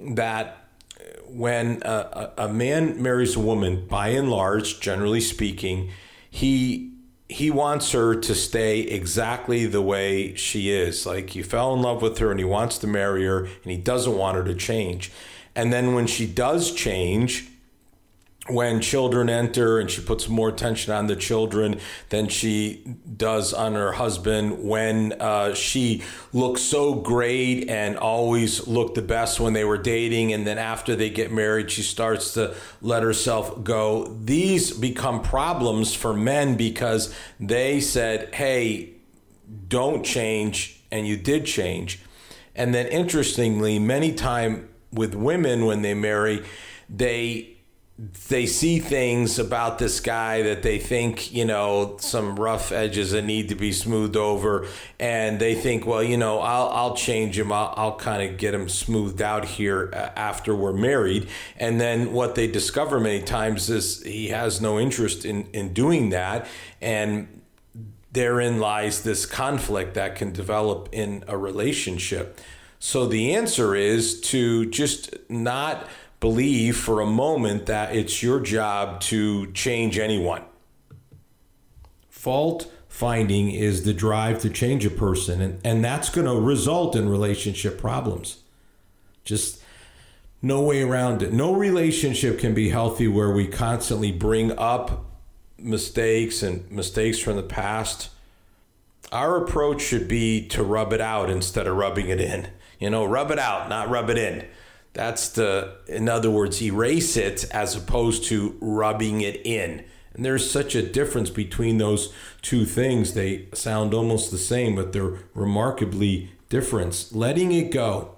that 0.00 0.58
when 1.28 1.82
a, 1.84 2.32
a 2.36 2.48
man 2.48 3.00
marries 3.00 3.36
a 3.36 3.40
woman, 3.40 3.86
by 3.86 4.08
and 4.08 4.30
large, 4.30 4.80
generally 4.80 5.20
speaking, 5.20 5.90
he 6.28 6.91
he 7.32 7.50
wants 7.50 7.92
her 7.92 8.14
to 8.14 8.34
stay 8.34 8.80
exactly 8.80 9.66
the 9.66 9.82
way 9.82 10.34
she 10.34 10.70
is. 10.70 11.06
Like 11.06 11.30
he 11.30 11.42
fell 11.42 11.72
in 11.74 11.80
love 11.80 12.02
with 12.02 12.18
her 12.18 12.30
and 12.30 12.38
he 12.38 12.44
wants 12.44 12.78
to 12.78 12.86
marry 12.86 13.24
her 13.24 13.44
and 13.44 13.64
he 13.64 13.76
doesn't 13.76 14.16
want 14.16 14.36
her 14.36 14.44
to 14.44 14.54
change. 14.54 15.10
And 15.54 15.72
then 15.72 15.94
when 15.94 16.06
she 16.06 16.26
does 16.26 16.72
change, 16.72 17.48
when 18.48 18.80
children 18.80 19.30
enter 19.30 19.78
and 19.78 19.88
she 19.88 20.00
puts 20.00 20.28
more 20.28 20.48
attention 20.48 20.92
on 20.92 21.06
the 21.06 21.14
children 21.14 21.78
than 22.08 22.26
she 22.26 22.82
does 23.16 23.54
on 23.54 23.74
her 23.74 23.92
husband 23.92 24.64
when 24.64 25.12
uh, 25.20 25.54
she 25.54 26.02
looks 26.32 26.60
so 26.60 26.94
great 26.94 27.68
and 27.68 27.96
always 27.96 28.66
looked 28.66 28.96
the 28.96 29.02
best 29.02 29.38
when 29.38 29.52
they 29.52 29.62
were 29.62 29.78
dating 29.78 30.32
and 30.32 30.44
then 30.44 30.58
after 30.58 30.96
they 30.96 31.08
get 31.08 31.30
married 31.30 31.70
she 31.70 31.82
starts 31.82 32.34
to 32.34 32.52
let 32.80 33.04
herself 33.04 33.62
go. 33.62 34.06
These 34.24 34.72
become 34.72 35.22
problems 35.22 35.94
for 35.94 36.12
men 36.12 36.56
because 36.56 37.14
they 37.38 37.80
said 37.80 38.34
hey 38.34 38.90
don't 39.68 40.04
change 40.04 40.80
and 40.90 41.06
you 41.06 41.16
did 41.16 41.46
change. 41.46 42.00
And 42.56 42.74
then 42.74 42.86
interestingly 42.88 43.78
many 43.78 44.12
time 44.12 44.68
with 44.92 45.14
women 45.14 45.64
when 45.64 45.82
they 45.82 45.94
marry 45.94 46.44
they 46.88 47.51
they 47.98 48.46
see 48.46 48.78
things 48.78 49.38
about 49.38 49.78
this 49.78 50.00
guy 50.00 50.42
that 50.42 50.62
they 50.62 50.78
think, 50.78 51.32
you 51.32 51.44
know, 51.44 51.96
some 52.00 52.36
rough 52.36 52.72
edges 52.72 53.10
that 53.12 53.22
need 53.22 53.50
to 53.50 53.54
be 53.54 53.70
smoothed 53.70 54.16
over, 54.16 54.66
and 54.98 55.38
they 55.38 55.54
think, 55.54 55.86
well, 55.86 56.02
you 56.02 56.16
know, 56.16 56.40
I'll 56.40 56.68
I'll 56.68 56.96
change 56.96 57.38
him. 57.38 57.52
I'll, 57.52 57.74
I'll 57.76 57.96
kind 57.96 58.28
of 58.28 58.38
get 58.38 58.54
him 58.54 58.68
smoothed 58.68 59.20
out 59.20 59.44
here 59.44 59.90
uh, 59.92 60.10
after 60.16 60.54
we're 60.54 60.72
married. 60.72 61.28
And 61.58 61.80
then 61.80 62.12
what 62.12 62.34
they 62.34 62.48
discover 62.50 62.98
many 62.98 63.22
times 63.22 63.68
is 63.68 64.02
he 64.02 64.28
has 64.28 64.60
no 64.60 64.80
interest 64.80 65.24
in 65.24 65.46
in 65.52 65.74
doing 65.74 66.08
that, 66.10 66.48
and 66.80 67.42
therein 68.10 68.58
lies 68.58 69.02
this 69.02 69.26
conflict 69.26 69.94
that 69.94 70.16
can 70.16 70.32
develop 70.32 70.88
in 70.92 71.24
a 71.28 71.36
relationship. 71.36 72.40
So 72.78 73.06
the 73.06 73.34
answer 73.34 73.76
is 73.76 74.20
to 74.22 74.66
just 74.66 75.14
not 75.28 75.86
believe 76.22 76.76
for 76.76 77.00
a 77.00 77.06
moment 77.06 77.66
that 77.66 77.96
it's 77.96 78.22
your 78.22 78.38
job 78.38 79.00
to 79.00 79.50
change 79.50 79.98
anyone. 79.98 80.40
Fault 82.08 82.72
finding 82.88 83.50
is 83.50 83.82
the 83.82 83.92
drive 83.92 84.40
to 84.40 84.48
change 84.48 84.86
a 84.86 84.90
person, 84.90 85.40
and, 85.42 85.60
and 85.64 85.84
that's 85.84 86.10
going 86.10 86.28
to 86.28 86.40
result 86.40 86.94
in 86.94 87.08
relationship 87.08 87.76
problems. 87.76 88.38
Just 89.24 89.60
no 90.40 90.62
way 90.62 90.82
around 90.82 91.22
it. 91.22 91.32
No 91.32 91.54
relationship 91.56 92.38
can 92.38 92.54
be 92.54 92.68
healthy 92.68 93.08
where 93.08 93.32
we 93.32 93.48
constantly 93.48 94.12
bring 94.12 94.56
up 94.56 95.04
mistakes 95.58 96.40
and 96.40 96.70
mistakes 96.70 97.18
from 97.18 97.34
the 97.34 97.42
past. 97.42 98.10
Our 99.10 99.42
approach 99.42 99.82
should 99.82 100.06
be 100.06 100.46
to 100.48 100.62
rub 100.62 100.92
it 100.92 101.00
out 101.00 101.28
instead 101.28 101.66
of 101.66 101.76
rubbing 101.76 102.10
it 102.10 102.20
in. 102.20 102.46
You 102.78 102.90
know, 102.90 103.04
rub 103.04 103.32
it 103.32 103.40
out, 103.40 103.68
not 103.68 103.90
rub 103.90 104.08
it 104.08 104.18
in. 104.18 104.46
That's 104.94 105.28
the, 105.30 105.76
in 105.86 106.08
other 106.08 106.30
words, 106.30 106.62
erase 106.62 107.16
it 107.16 107.44
as 107.50 107.74
opposed 107.74 108.24
to 108.24 108.56
rubbing 108.60 109.22
it 109.22 109.40
in. 109.44 109.84
And 110.14 110.24
there's 110.24 110.50
such 110.50 110.74
a 110.74 110.82
difference 110.82 111.30
between 111.30 111.78
those 111.78 112.12
two 112.42 112.66
things. 112.66 113.14
They 113.14 113.48
sound 113.54 113.94
almost 113.94 114.30
the 114.30 114.38
same, 114.38 114.76
but 114.76 114.92
they're 114.92 115.18
remarkably 115.34 116.32
different. 116.50 117.08
Letting 117.12 117.52
it 117.52 117.70
go, 117.70 118.16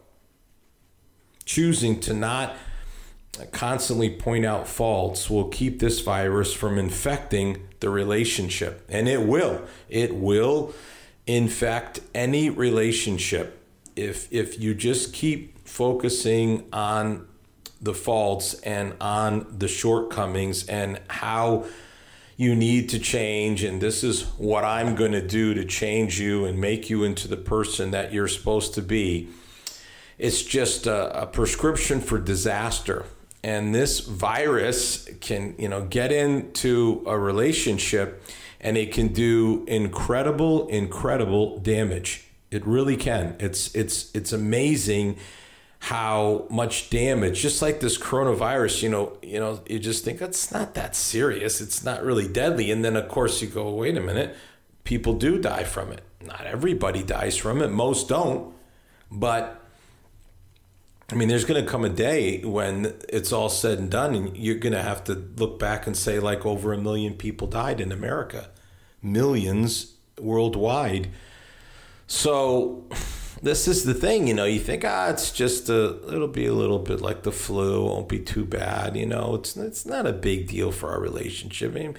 choosing 1.44 2.00
to 2.00 2.14
not 2.14 2.56
constantly 3.52 4.10
point 4.10 4.44
out 4.44 4.66
faults 4.66 5.30
will 5.30 5.48
keep 5.48 5.78
this 5.78 6.00
virus 6.00 6.52
from 6.52 6.78
infecting 6.78 7.68
the 7.80 7.90
relationship. 7.90 8.84
And 8.88 9.08
it 9.08 9.22
will. 9.22 9.62
It 9.88 10.16
will 10.16 10.74
infect 11.26 12.00
any 12.14 12.50
relationship. 12.50 13.60
If 13.94 14.32
if 14.32 14.58
you 14.60 14.74
just 14.74 15.12
keep 15.12 15.53
focusing 15.64 16.66
on 16.72 17.26
the 17.80 17.94
faults 17.94 18.54
and 18.62 18.94
on 19.00 19.46
the 19.58 19.68
shortcomings 19.68 20.66
and 20.68 21.00
how 21.08 21.66
you 22.36 22.54
need 22.54 22.88
to 22.88 22.98
change 22.98 23.62
and 23.62 23.80
this 23.80 24.02
is 24.02 24.22
what 24.38 24.64
I'm 24.64 24.94
going 24.94 25.12
to 25.12 25.26
do 25.26 25.54
to 25.54 25.64
change 25.64 26.20
you 26.20 26.46
and 26.46 26.60
make 26.60 26.90
you 26.90 27.04
into 27.04 27.28
the 27.28 27.36
person 27.36 27.92
that 27.92 28.12
you're 28.12 28.28
supposed 28.28 28.74
to 28.74 28.82
be. 28.82 29.28
It's 30.18 30.42
just 30.42 30.86
a, 30.86 31.22
a 31.22 31.26
prescription 31.26 32.00
for 32.00 32.18
disaster. 32.18 33.04
And 33.42 33.74
this 33.74 34.00
virus 34.00 35.08
can, 35.20 35.54
you 35.58 35.68
know, 35.68 35.84
get 35.84 36.10
into 36.10 37.04
a 37.06 37.18
relationship 37.18 38.22
and 38.60 38.78
it 38.78 38.92
can 38.92 39.08
do 39.08 39.64
incredible, 39.68 40.66
incredible 40.68 41.58
damage. 41.58 42.26
It 42.50 42.66
really 42.66 42.96
can. 42.96 43.36
It's 43.38 43.74
it's 43.74 44.14
it's 44.14 44.32
amazing 44.32 45.18
how 45.84 46.46
much 46.48 46.88
damage 46.88 47.42
just 47.42 47.60
like 47.60 47.80
this 47.80 47.98
coronavirus 47.98 48.82
you 48.82 48.88
know 48.88 49.18
you 49.22 49.38
know 49.38 49.60
you 49.68 49.78
just 49.78 50.02
think 50.02 50.22
it's 50.22 50.50
not 50.50 50.72
that 50.72 50.96
serious. 50.96 51.60
It's 51.60 51.84
not 51.84 52.02
really 52.02 52.26
deadly. 52.26 52.70
And 52.70 52.82
then 52.82 52.96
of 52.96 53.06
course 53.06 53.42
you 53.42 53.48
go 53.48 53.70
wait 53.70 53.94
a 53.94 54.00
minute. 54.00 54.34
People 54.84 55.12
do 55.12 55.38
die 55.38 55.64
from 55.64 55.92
it. 55.92 56.00
Not 56.22 56.46
everybody 56.46 57.02
dies 57.02 57.36
from 57.36 57.60
it. 57.60 57.68
Most 57.68 58.08
don't. 58.08 58.54
But 59.10 59.60
I 61.12 61.16
mean, 61.16 61.28
there's 61.28 61.44
going 61.44 61.62
to 61.62 61.70
come 61.70 61.84
a 61.84 61.90
day 61.90 62.42
when 62.42 62.94
it's 63.10 63.30
all 63.30 63.50
said 63.50 63.78
and 63.78 63.90
done, 63.90 64.14
and 64.14 64.36
you're 64.38 64.56
going 64.56 64.72
to 64.72 64.82
have 64.82 65.04
to 65.04 65.12
look 65.36 65.58
back 65.58 65.86
and 65.86 65.94
say, 65.94 66.18
like, 66.18 66.46
over 66.46 66.72
a 66.72 66.78
million 66.78 67.12
people 67.12 67.46
died 67.46 67.78
in 67.78 67.92
America, 67.92 68.48
millions 69.02 69.92
worldwide. 70.18 71.10
So, 72.06 72.84
this 73.44 73.68
is 73.68 73.84
the 73.84 73.92
thing, 73.92 74.26
you 74.26 74.32
know, 74.32 74.44
you 74.44 74.58
think, 74.58 74.84
ah, 74.86 75.10
it's 75.10 75.30
just 75.30 75.68
a, 75.68 76.00
it'll 76.08 76.28
be 76.28 76.46
a 76.46 76.54
little 76.54 76.78
bit 76.78 77.02
like 77.02 77.22
the 77.22 77.32
flu, 77.32 77.84
won't 77.84 78.08
be 78.08 78.18
too 78.18 78.44
bad, 78.44 78.96
you 78.96 79.04
know, 79.04 79.34
it's, 79.34 79.54
it's 79.56 79.84
not 79.84 80.06
a 80.06 80.12
big 80.12 80.48
deal 80.48 80.72
for 80.72 80.90
our 80.90 81.00
relationship. 81.00 81.72
I 81.72 81.74
mean, 81.74 81.96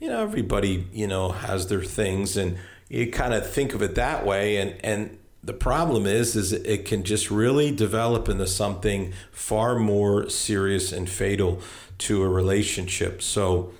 you 0.00 0.08
know, 0.08 0.20
everybody, 0.20 0.88
you 0.92 1.06
know, 1.06 1.30
has 1.30 1.68
their 1.68 1.82
things 1.82 2.36
and 2.36 2.58
you 2.88 3.10
kind 3.10 3.32
of 3.32 3.48
think 3.48 3.74
of 3.74 3.82
it 3.82 3.94
that 3.94 4.26
way. 4.26 4.56
And, 4.56 4.74
and 4.82 5.18
the 5.42 5.52
problem 5.52 6.04
is, 6.04 6.34
is 6.34 6.52
it 6.52 6.84
can 6.84 7.04
just 7.04 7.30
really 7.30 7.70
develop 7.70 8.28
into 8.28 8.46
something 8.46 9.12
far 9.30 9.78
more 9.78 10.28
serious 10.28 10.92
and 10.92 11.08
fatal 11.08 11.60
to 11.98 12.22
a 12.22 12.28
relationship. 12.28 13.22
So 13.22 13.72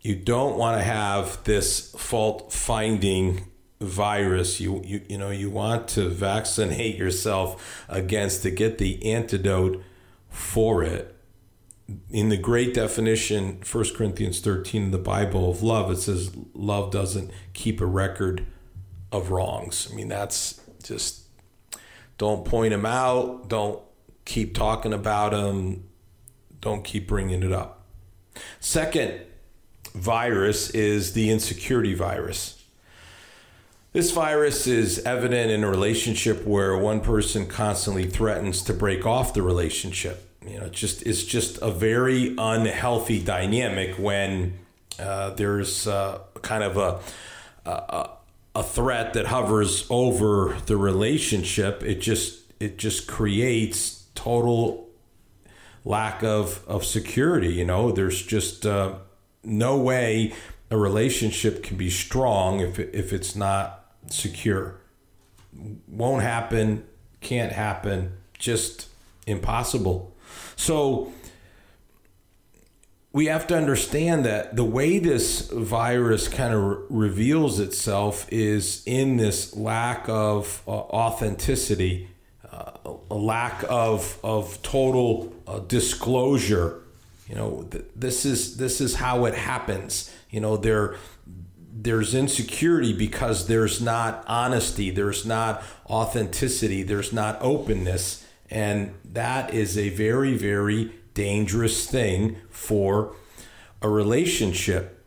you 0.00 0.14
don't 0.14 0.56
want 0.56 0.78
to 0.78 0.84
have 0.84 1.42
this 1.42 1.90
fault 1.96 2.52
finding 2.52 3.46
virus 3.80 4.60
you, 4.60 4.80
you 4.84 5.02
you 5.08 5.18
know 5.18 5.30
you 5.30 5.50
want 5.50 5.88
to 5.88 6.08
vaccinate 6.08 6.96
yourself 6.96 7.84
against 7.88 8.42
to 8.42 8.50
get 8.50 8.78
the 8.78 9.04
antidote 9.12 9.82
for 10.28 10.82
it. 10.82 11.14
In 12.08 12.30
the 12.30 12.38
great 12.38 12.72
definition 12.72 13.60
1 13.70 13.84
corinthians 13.94 14.40
13 14.40 14.84
in 14.84 14.90
the 14.90 14.98
bible 14.98 15.50
of 15.50 15.62
love 15.62 15.90
it 15.90 15.98
says 15.98 16.34
love 16.54 16.90
doesn't 16.90 17.30
keep 17.52 17.80
a 17.80 17.86
record 17.86 18.46
of 19.12 19.30
wrongs. 19.30 19.88
I 19.92 19.94
mean 19.94 20.08
that's 20.08 20.60
just 20.82 21.22
don't 22.16 22.44
point 22.44 22.70
them 22.70 22.86
out 22.86 23.48
don't 23.48 23.82
keep 24.24 24.54
talking 24.54 24.92
about 24.92 25.32
them 25.32 25.84
don't 26.60 26.84
keep 26.84 27.06
bringing 27.06 27.42
it 27.42 27.52
up. 27.52 27.84
Second 28.60 29.20
virus 29.94 30.70
is 30.70 31.12
the 31.12 31.30
insecurity 31.30 31.92
virus 31.94 32.63
this 33.94 34.10
virus 34.10 34.66
is 34.66 34.98
evident 35.06 35.52
in 35.52 35.62
a 35.62 35.70
relationship 35.70 36.44
where 36.44 36.76
one 36.76 37.00
person 37.00 37.46
constantly 37.46 38.04
threatens 38.06 38.60
to 38.62 38.74
break 38.74 39.06
off 39.06 39.34
the 39.34 39.42
relationship. 39.42 40.28
You 40.44 40.58
know, 40.58 40.66
it's 40.66 40.78
just 40.78 41.02
it's 41.06 41.22
just 41.22 41.58
a 41.62 41.70
very 41.70 42.34
unhealthy 42.36 43.22
dynamic 43.22 43.94
when 43.94 44.58
uh, 44.98 45.30
there's 45.30 45.86
uh, 45.86 46.18
kind 46.42 46.64
of 46.64 46.76
a, 46.76 47.70
a 47.70 48.10
a 48.56 48.62
threat 48.64 49.14
that 49.14 49.26
hovers 49.26 49.86
over 49.88 50.56
the 50.66 50.76
relationship. 50.76 51.84
It 51.84 52.00
just 52.00 52.52
it 52.58 52.78
just 52.78 53.06
creates 53.06 54.06
total 54.16 54.88
lack 55.84 56.24
of 56.24 56.64
of 56.66 56.84
security. 56.84 57.54
You 57.54 57.64
know, 57.64 57.92
there's 57.92 58.20
just 58.20 58.66
uh, 58.66 58.96
no 59.44 59.78
way 59.78 60.34
a 60.68 60.76
relationship 60.76 61.62
can 61.62 61.76
be 61.76 61.90
strong 61.90 62.58
if 62.58 62.80
if 62.80 63.12
it's 63.12 63.36
not 63.36 63.83
secure. 64.08 64.80
Won't 65.88 66.22
happen, 66.22 66.84
can't 67.20 67.52
happen, 67.52 68.12
just 68.38 68.88
impossible. 69.26 70.14
So 70.56 71.12
we 73.14 73.26
have 73.26 73.46
to 73.46 73.56
understand 73.56 74.24
that 74.24 74.56
the 74.56 74.64
way 74.64 74.98
this 74.98 75.48
virus 75.50 76.26
kind 76.26 76.52
of 76.52 76.62
re- 76.62 76.76
reveals 76.90 77.60
itself 77.60 78.26
is 78.30 78.82
in 78.86 79.16
this 79.16 79.56
lack 79.56 80.08
of 80.08 80.62
uh, 80.66 80.70
authenticity, 80.72 82.08
uh, 82.52 82.72
a 83.10 83.14
lack 83.14 83.64
of 83.68 84.18
of 84.24 84.60
total 84.62 85.32
uh, 85.46 85.60
disclosure. 85.60 86.80
You 87.28 87.36
know, 87.36 87.68
th- 87.70 87.84
this 87.94 88.26
is 88.26 88.56
this 88.56 88.80
is 88.80 88.96
how 88.96 89.26
it 89.26 89.34
happens. 89.34 90.12
You 90.30 90.40
know, 90.40 90.56
there 90.56 90.96
there's 91.76 92.14
insecurity 92.14 92.92
because 92.92 93.48
there's 93.48 93.80
not 93.80 94.24
honesty, 94.28 94.90
there's 94.90 95.26
not 95.26 95.62
authenticity, 95.90 96.84
there's 96.84 97.12
not 97.12 97.36
openness, 97.40 98.24
and 98.48 98.94
that 99.04 99.52
is 99.52 99.76
a 99.76 99.88
very 99.88 100.36
very 100.36 100.92
dangerous 101.14 101.90
thing 101.90 102.36
for 102.48 103.16
a 103.82 103.88
relationship. 103.88 105.04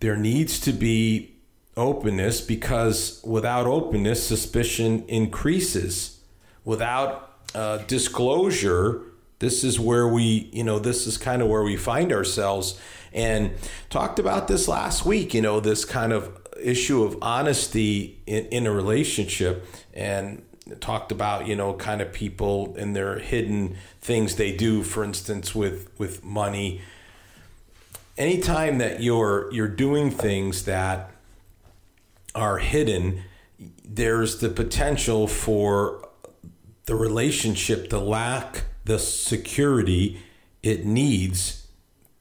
There 0.00 0.16
needs 0.16 0.58
to 0.60 0.72
be 0.72 1.36
openness 1.76 2.40
because 2.40 3.20
without 3.24 3.66
openness, 3.66 4.26
suspicion 4.26 5.04
increases. 5.06 6.20
Without 6.64 7.38
uh, 7.54 7.78
disclosure, 7.78 9.02
this 9.40 9.64
is 9.64 9.80
where 9.80 10.06
we, 10.06 10.48
you 10.52 10.62
know, 10.62 10.78
this 10.78 11.06
is 11.06 11.18
kind 11.18 11.42
of 11.42 11.48
where 11.48 11.62
we 11.62 11.76
find 11.76 12.12
ourselves. 12.12 12.78
And 13.12 13.52
talked 13.88 14.20
about 14.20 14.46
this 14.46 14.68
last 14.68 15.04
week, 15.04 15.34
you 15.34 15.42
know, 15.42 15.58
this 15.58 15.84
kind 15.84 16.12
of 16.12 16.38
issue 16.62 17.02
of 17.02 17.18
honesty 17.20 18.20
in, 18.26 18.46
in 18.46 18.66
a 18.66 18.70
relationship. 18.70 19.66
And 19.92 20.42
talked 20.78 21.10
about 21.10 21.48
you 21.48 21.56
know 21.56 21.74
kind 21.74 22.00
of 22.00 22.12
people 22.12 22.76
and 22.78 22.94
their 22.94 23.18
hidden 23.18 23.76
things 24.00 24.36
they 24.36 24.52
do 24.52 24.84
for 24.84 25.02
instance 25.02 25.52
with 25.52 25.90
with 25.98 26.22
money 26.22 26.80
anytime 28.16 28.78
that 28.78 29.02
you're 29.02 29.52
you're 29.52 29.66
doing 29.66 30.12
things 30.12 30.66
that 30.66 31.10
are 32.36 32.58
hidden 32.58 33.22
there's 33.84 34.38
the 34.38 34.48
potential 34.48 35.26
for 35.26 36.08
the 36.84 36.94
relationship 36.94 37.90
to 37.90 37.98
lack 37.98 38.64
the 38.84 38.98
security 38.98 40.20
it 40.62 40.84
needs 40.84 41.66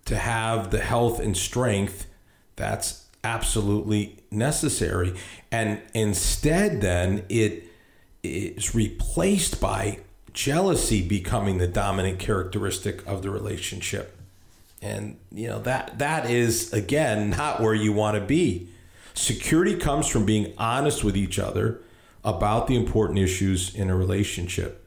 to 0.06 0.18
have 0.18 0.72
the 0.72 0.80
health 0.80 1.20
and 1.20 1.36
strength 1.36 2.08
that's 2.56 3.06
absolutely 3.24 4.18
necessary 4.32 5.13
and 5.51 5.82
instead 5.94 6.82
then 6.82 7.24
it 7.30 7.63
is 8.24 8.75
replaced 8.75 9.62
by 9.62 10.00
jealousy 10.34 11.06
becoming 11.06 11.58
the 11.58 11.68
dominant 11.68 12.20
characteristic 12.20 13.06
of 13.08 13.22
the 13.22 13.30
relationship. 13.30 14.18
And 14.82 15.18
you 15.32 15.48
know 15.48 15.60
that 15.60 16.00
that 16.00 16.30
is 16.30 16.72
again 16.72 17.32
not 17.32 17.60
where 17.60 17.74
you 17.74 17.92
want 17.92 18.16
to 18.16 18.22
be. 18.22 18.70
Security 19.13 19.75
comes 19.75 20.08
from 20.08 20.25
being 20.25 20.54
honest 20.58 21.04
with 21.04 21.18
each 21.18 21.38
other 21.38 21.82
about 22.24 22.68
the 22.68 22.75
important 22.75 23.20
issues 23.20 23.75
in 23.75 23.89
a 23.89 23.96
relationship. 23.96 24.86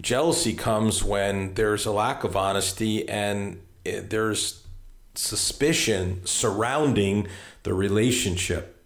Jealousy 0.00 0.54
comes 0.54 1.04
when 1.04 1.54
there's 1.54 1.86
a 1.86 1.92
lack 1.92 2.24
of 2.24 2.36
honesty 2.36 3.08
and 3.08 3.60
there's 3.84 4.66
suspicion 5.14 6.24
surrounding 6.24 7.26
the 7.64 7.74
relationship. 7.74 8.80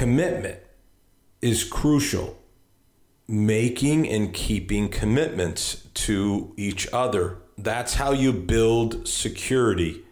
commitment 0.00 0.58
is 1.42 1.62
crucial. 1.62 2.38
Making 3.28 4.08
and 4.08 4.32
keeping 4.32 4.88
commitments 4.88 5.86
to 5.92 6.54
each 6.56 6.88
other. 6.90 7.36
That's 7.58 7.94
how 7.94 8.12
you 8.12 8.32
build 8.32 9.06
security. 9.06 10.02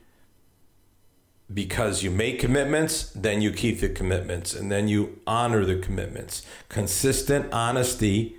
Because 1.52 2.02
you 2.02 2.10
make 2.10 2.38
commitments, 2.38 3.10
then 3.14 3.40
you 3.40 3.52
keep 3.52 3.80
the 3.80 3.88
commitments, 3.88 4.54
and 4.54 4.70
then 4.70 4.86
you 4.86 5.20
honor 5.26 5.64
the 5.64 5.76
commitments. 5.76 6.44
Consistent 6.68 7.50
honesty 7.52 8.36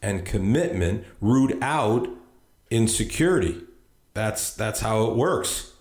and 0.00 0.24
commitment 0.24 1.04
root 1.20 1.58
out 1.60 2.08
insecurity. 2.70 3.60
That's 4.14 4.54
that's 4.54 4.80
how 4.80 5.04
it 5.04 5.16
works 5.16 5.72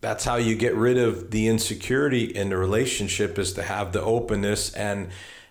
that's 0.00 0.24
how 0.24 0.36
you 0.36 0.54
get 0.54 0.74
rid 0.74 0.96
of 0.96 1.30
the 1.30 1.46
insecurity 1.46 2.24
in 2.24 2.48
the 2.48 2.56
relationship 2.56 3.38
is 3.38 3.52
to 3.52 3.62
have 3.62 3.92
the 3.92 4.02
openness 4.02 4.72
and 4.74 5.10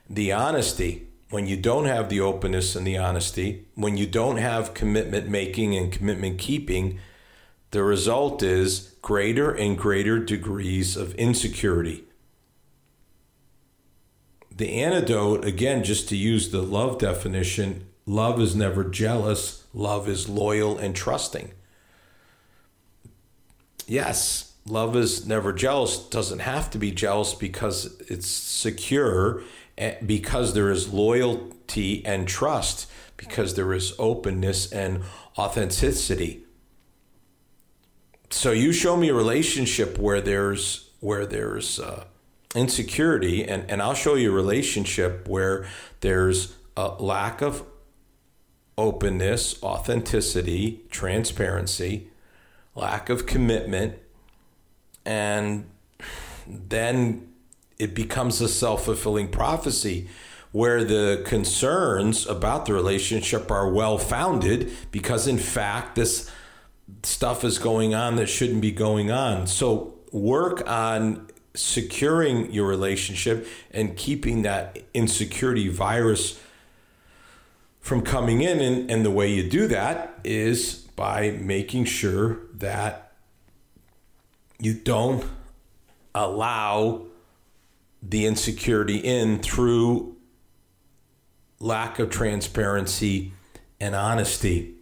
the 0.09 0.31
honesty 0.31 1.07
when 1.29 1.45
you 1.45 1.55
don't 1.55 1.85
have 1.85 2.09
the 2.09 2.19
openness 2.19 2.75
and 2.75 2.85
the 2.85 2.97
honesty 2.97 3.65
when 3.75 3.95
you 3.95 4.07
don't 4.07 4.38
have 4.38 4.73
commitment 4.73 5.27
making 5.27 5.75
and 5.75 5.91
commitment 5.91 6.39
keeping 6.39 6.99
the 7.71 7.84
result 7.84 8.41
is 8.41 8.95
greater 9.01 9.51
and 9.51 9.77
greater 9.77 10.19
degrees 10.19 10.95
of 10.97 11.13
insecurity 11.15 12.03
the 14.55 14.82
antidote 14.82 15.45
again 15.45 15.84
just 15.84 16.10
to 16.10 16.17
use 16.17 16.51
the 16.51 16.62
love 16.62 16.97
definition 16.97 17.86
love 18.05 18.41
is 18.41 18.55
never 18.55 18.84
jealous 18.84 19.65
love 19.73 20.10
is 20.10 20.27
loyal 20.27 20.77
and 20.77 20.95
trusting 20.95 21.51
yes, 23.89 24.53
love 24.65 24.95
is 24.95 25.25
never 25.25 25.51
jealous, 25.51 25.97
doesn't 25.97 26.39
have 26.39 26.69
to 26.71 26.77
be 26.77 26.91
jealous 26.91 27.34
because 27.34 27.99
it's 28.08 28.27
secure, 28.27 29.41
eh, 29.77 29.95
because 30.05 30.53
there 30.53 30.69
is 30.69 30.93
loyalty 30.93 32.05
and 32.05 32.27
trust, 32.27 32.89
because 33.17 33.55
there 33.55 33.73
is 33.73 33.93
openness 33.99 34.71
and 34.71 35.01
authenticity. 35.38 36.43
So 38.31 38.51
you 38.51 38.71
show 38.71 38.95
me 38.95 39.09
a 39.09 39.13
relationship 39.13 39.97
where 39.97 40.21
there's 40.21 40.89
where 40.99 41.25
there's 41.25 41.79
uh, 41.79 42.05
insecurity, 42.53 43.43
and, 43.43 43.69
and 43.69 43.81
I'll 43.81 43.93
show 43.93 44.15
you 44.15 44.31
a 44.31 44.35
relationship 44.35 45.27
where 45.27 45.65
there's 46.01 46.55
a 46.75 46.89
lack 47.01 47.41
of 47.41 47.63
openness, 48.77 49.61
authenticity, 49.63 50.81
transparency, 50.91 52.09
lack 52.75 53.09
of 53.09 53.25
commitment, 53.25 53.97
and 55.05 55.69
then 56.47 57.33
it 57.79 57.95
becomes 57.95 58.41
a 58.41 58.47
self 58.47 58.85
fulfilling 58.85 59.29
prophecy 59.29 60.07
where 60.51 60.83
the 60.83 61.21
concerns 61.25 62.25
about 62.25 62.65
the 62.65 62.73
relationship 62.73 63.51
are 63.51 63.69
well 63.69 63.97
founded 63.97 64.71
because, 64.91 65.27
in 65.27 65.37
fact, 65.37 65.95
this 65.95 66.29
stuff 67.04 67.43
is 67.43 67.58
going 67.58 67.93
on 67.93 68.15
that 68.17 68.28
shouldn't 68.28 68.62
be 68.62 68.71
going 68.71 69.12
on. 69.12 69.47
So, 69.47 69.95
work 70.12 70.67
on 70.67 71.28
securing 71.56 72.52
your 72.52 72.67
relationship 72.67 73.47
and 73.71 73.95
keeping 73.97 74.43
that 74.43 74.82
insecurity 74.93 75.67
virus 75.67 76.41
from 77.80 78.02
coming 78.02 78.41
in. 78.41 78.60
And, 78.60 78.91
and 78.91 79.06
the 79.06 79.12
way 79.12 79.32
you 79.32 79.49
do 79.49 79.67
that 79.67 80.19
is 80.23 80.75
by 80.95 81.32
making 81.32 81.86
sure 81.86 82.39
that 82.54 83.13
you 84.60 84.73
don't 84.73 85.25
allow 86.13 87.06
the 88.02 88.25
insecurity 88.25 88.97
in 88.97 89.39
through 89.39 90.15
lack 91.60 91.99
of 91.99 92.10
transparency 92.10 93.34
and 93.80 93.95
honesty. 93.95 94.75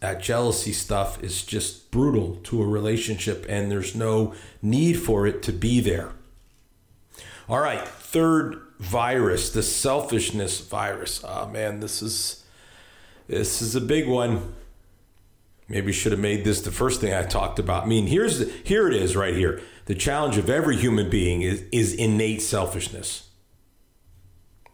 That 0.00 0.22
jealousy 0.22 0.72
stuff 0.72 1.22
is 1.22 1.42
just 1.42 1.90
brutal 1.90 2.36
to 2.44 2.62
a 2.62 2.66
relationship, 2.66 3.44
and 3.48 3.70
there's 3.70 3.94
no 3.94 4.34
need 4.62 4.94
for 4.94 5.26
it 5.26 5.42
to 5.44 5.52
be 5.52 5.80
there. 5.80 6.12
All 7.48 7.60
right, 7.60 7.86
third 7.86 8.60
virus, 8.78 9.50
the 9.50 9.62
selfishness 9.62 10.60
virus. 10.60 11.22
Oh 11.22 11.48
man, 11.48 11.80
this 11.80 12.00
is 12.00 12.44
this 13.28 13.60
is 13.60 13.74
a 13.76 13.80
big 13.80 14.08
one. 14.08 14.54
Maybe 15.68 15.92
should 15.92 16.12
have 16.12 16.20
made 16.20 16.44
this 16.44 16.62
the 16.62 16.72
first 16.72 17.00
thing 17.00 17.14
I 17.14 17.22
talked 17.22 17.60
about. 17.60 17.84
I 17.84 17.86
mean, 17.86 18.08
here's 18.08 18.40
the, 18.40 18.52
here 18.64 18.88
it 18.88 18.94
is 18.94 19.14
right 19.14 19.36
here. 19.36 19.60
The 19.84 19.94
challenge 19.94 20.36
of 20.36 20.50
every 20.50 20.76
human 20.76 21.08
being 21.10 21.42
is, 21.42 21.64
is 21.70 21.94
innate 21.94 22.42
selfishness. 22.42 23.28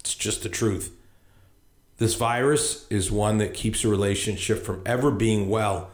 It's 0.01 0.15
just 0.15 0.43
the 0.43 0.49
truth. 0.49 0.96
This 1.99 2.15
virus 2.15 2.87
is 2.91 3.11
one 3.11 3.39
that 3.39 3.55
keeps 3.55 3.85
a 3.85 3.89
relationship 3.89 4.63
from 4.65 4.83
ever 4.85 5.11
being 5.11 5.49
well. 5.49 5.91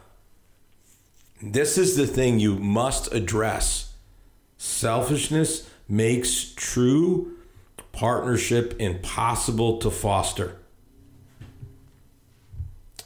This 1.41 1.77
is 1.77 1.95
the 1.95 2.07
thing 2.07 2.39
you 2.39 2.55
must 2.55 3.13
address. 3.13 3.93
Selfishness 4.57 5.69
makes 5.87 6.53
true 6.55 7.37
partnership 7.91 8.75
impossible 8.79 9.77
to 9.79 9.91
foster. 9.91 10.57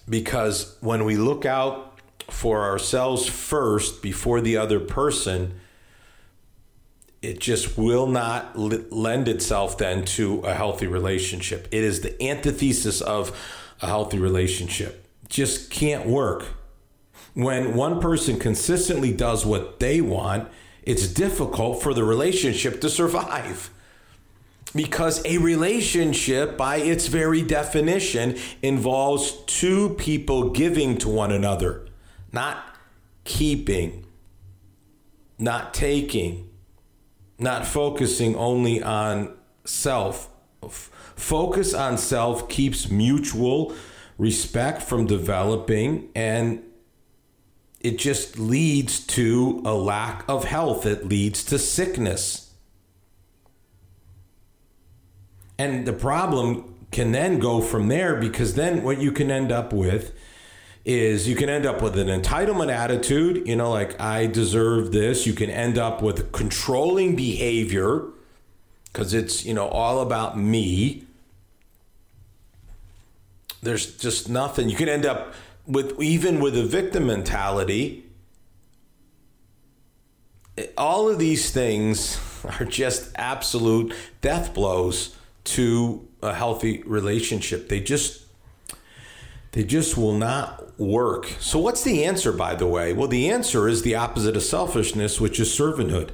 Because 0.09 0.77
when 0.81 1.03
we 1.03 1.17
look 1.17 1.45
out 1.45 1.99
for 2.29 2.63
ourselves 2.63 3.27
first 3.27 4.01
before 4.01 4.41
the 4.41 4.57
other 4.57 4.79
person, 4.79 5.59
it 7.27 7.41
just 7.41 7.77
will 7.77 8.07
not 8.07 8.51
l- 8.55 8.69
lend 8.89 9.27
itself 9.27 9.77
then 9.77 10.05
to 10.05 10.39
a 10.45 10.53
healthy 10.53 10.87
relationship. 10.87 11.67
It 11.71 11.83
is 11.83 11.99
the 11.99 12.23
antithesis 12.23 13.01
of 13.01 13.37
a 13.81 13.87
healthy 13.87 14.17
relationship. 14.17 15.05
Just 15.27 15.69
can't 15.69 16.07
work. 16.07 16.45
When 17.33 17.75
one 17.75 17.99
person 17.99 18.39
consistently 18.39 19.11
does 19.11 19.45
what 19.45 19.81
they 19.81 19.99
want, 19.99 20.47
it's 20.83 21.09
difficult 21.09 21.83
for 21.83 21.93
the 21.93 22.05
relationship 22.05 22.79
to 22.79 22.89
survive. 22.89 23.71
Because 24.73 25.21
a 25.25 25.37
relationship, 25.37 26.55
by 26.55 26.77
its 26.77 27.07
very 27.07 27.41
definition, 27.41 28.37
involves 28.61 29.33
two 29.47 29.95
people 29.95 30.51
giving 30.51 30.97
to 30.99 31.09
one 31.09 31.33
another, 31.33 31.87
not 32.31 32.73
keeping, 33.25 34.05
not 35.37 35.73
taking, 35.73 36.46
not 37.39 37.65
focusing 37.65 38.35
only 38.35 38.81
on 38.81 39.35
self. 39.65 40.29
Focus 41.15 41.73
on 41.73 41.97
self 41.97 42.49
keeps 42.49 42.89
mutual 42.89 43.73
respect 44.17 44.81
from 44.81 45.05
developing 45.05 46.09
and 46.15 46.63
it 47.79 47.99
just 47.99 48.39
leads 48.39 49.05
to 49.05 49.61
a 49.63 49.73
lack 49.73 50.25
of 50.27 50.45
health. 50.45 50.85
It 50.85 51.07
leads 51.07 51.43
to 51.45 51.59
sickness. 51.59 52.53
And 55.59 55.85
the 55.85 55.93
problem 55.93 56.75
can 56.91 57.11
then 57.11 57.39
go 57.39 57.61
from 57.61 57.87
there 57.87 58.15
because 58.15 58.55
then 58.55 58.83
what 58.83 58.99
you 58.99 59.11
can 59.11 59.29
end 59.29 59.51
up 59.51 59.73
with 59.73 60.13
is 60.87 61.27
you 61.27 61.35
can 61.35 61.49
end 61.49 61.65
up 61.65 61.81
with 61.81 61.99
an 61.99 62.07
entitlement 62.07 62.71
attitude, 62.71 63.45
you 63.45 63.57
know, 63.57 63.69
like 63.69 63.99
I 63.99 64.25
deserve 64.25 64.93
this. 64.93 65.27
You 65.27 65.33
can 65.33 65.49
end 65.49 65.77
up 65.77 66.01
with 66.01 66.31
controlling 66.31 67.13
behavior 67.13 68.05
because 68.85 69.13
it's, 69.13 69.43
you 69.43 69.53
know, 69.53 69.67
all 69.67 69.99
about 69.99 70.37
me. 70.39 71.03
There's 73.61 73.97
just 73.97 74.29
nothing. 74.29 74.69
You 74.69 74.77
can 74.77 74.87
end 74.87 75.05
up 75.05 75.33
with 75.67 76.01
even 76.01 76.39
with 76.39 76.57
a 76.57 76.63
victim 76.63 77.07
mentality. 77.07 78.05
All 80.77 81.09
of 81.09 81.19
these 81.19 81.51
things 81.51 82.17
are 82.45 82.63
just 82.63 83.11
absolute 83.17 83.93
death 84.21 84.53
blows 84.53 85.17
to 85.43 86.07
a 86.21 86.33
healthy 86.33 86.81
relationship. 86.83 87.67
They 87.67 87.81
just 87.81 88.26
they 89.57 89.63
just 89.63 89.97
will 89.97 90.13
not 90.13 90.79
work. 90.79 91.25
So 91.39 91.57
what's 91.57 91.83
the 91.83 92.03
answer 92.05 92.31
by 92.31 92.53
the 92.53 92.67
way? 92.67 92.93
Well, 92.93 93.07
the 93.07 93.27
answer 93.27 93.67
is 93.67 93.81
the 93.81 93.95
opposite 93.95 94.35
of 94.35 94.43
selfishness, 94.43 95.19
which 95.19 95.39
is 95.39 95.49
servanthood. 95.49 96.11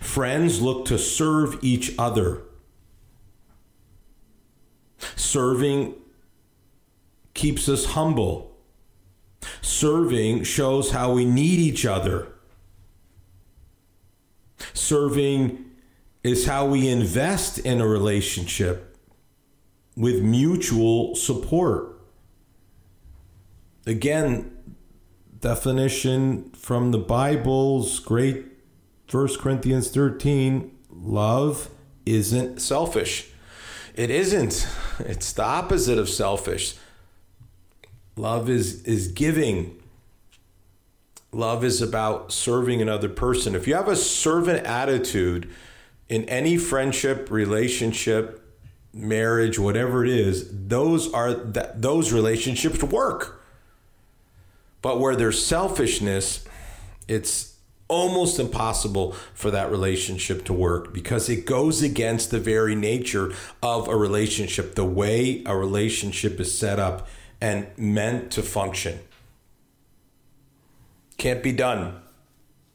Friends 0.00 0.60
look 0.60 0.84
to 0.86 0.98
serve 0.98 1.62
each 1.62 1.94
other. 2.00 2.42
Serving 5.14 5.94
keeps 7.34 7.68
us 7.68 7.84
humble. 7.84 8.56
Serving 9.60 10.42
shows 10.42 10.90
how 10.90 11.12
we 11.12 11.24
need 11.24 11.60
each 11.60 11.86
other. 11.86 12.26
Serving 14.74 15.66
is 16.24 16.46
how 16.46 16.66
we 16.66 16.88
invest 16.88 17.60
in 17.60 17.80
a 17.80 17.86
relationship 17.86 18.98
with 19.96 20.20
mutual 20.20 21.14
support. 21.14 21.91
Again, 23.86 24.56
definition 25.40 26.50
from 26.50 26.92
the 26.92 26.98
Bible's 26.98 27.98
great 27.98 28.46
1 29.10 29.38
Corinthians 29.38 29.90
13 29.90 30.70
love 30.90 31.68
isn't 32.06 32.60
selfish. 32.60 33.28
It 33.94 34.10
isn't. 34.10 34.66
It's 35.00 35.32
the 35.32 35.44
opposite 35.44 35.98
of 35.98 36.08
selfish. 36.08 36.76
Love 38.16 38.48
is 38.48 38.82
is 38.84 39.08
giving. 39.08 39.82
Love 41.32 41.64
is 41.64 41.82
about 41.82 42.32
serving 42.32 42.80
another 42.80 43.08
person. 43.08 43.54
If 43.54 43.66
you 43.66 43.74
have 43.74 43.88
a 43.88 43.96
servant 43.96 44.66
attitude 44.66 45.50
in 46.08 46.24
any 46.28 46.58
friendship, 46.58 47.30
relationship, 47.30 48.42
marriage, 48.92 49.58
whatever 49.58 50.04
it 50.04 50.10
is, 50.10 50.48
those 50.68 51.12
are 51.12 51.32
that 51.32 51.82
those 51.82 52.12
relationships 52.12 52.82
work. 52.82 53.41
But 54.82 55.00
where 55.00 55.16
there's 55.16 55.44
selfishness, 55.44 56.44
it's 57.08 57.52
almost 57.88 58.38
impossible 58.38 59.12
for 59.34 59.50
that 59.50 59.70
relationship 59.70 60.44
to 60.46 60.52
work 60.52 60.94
because 60.94 61.28
it 61.28 61.46
goes 61.46 61.82
against 61.82 62.30
the 62.30 62.40
very 62.40 62.74
nature 62.74 63.32
of 63.62 63.86
a 63.86 63.94
relationship, 63.94 64.74
the 64.74 64.84
way 64.84 65.42
a 65.46 65.56
relationship 65.56 66.40
is 66.40 66.56
set 66.56 66.78
up 66.78 67.06
and 67.40 67.66
meant 67.76 68.30
to 68.32 68.42
function. 68.42 68.98
Can't 71.18 71.42
be 71.42 71.52
done. 71.52 72.00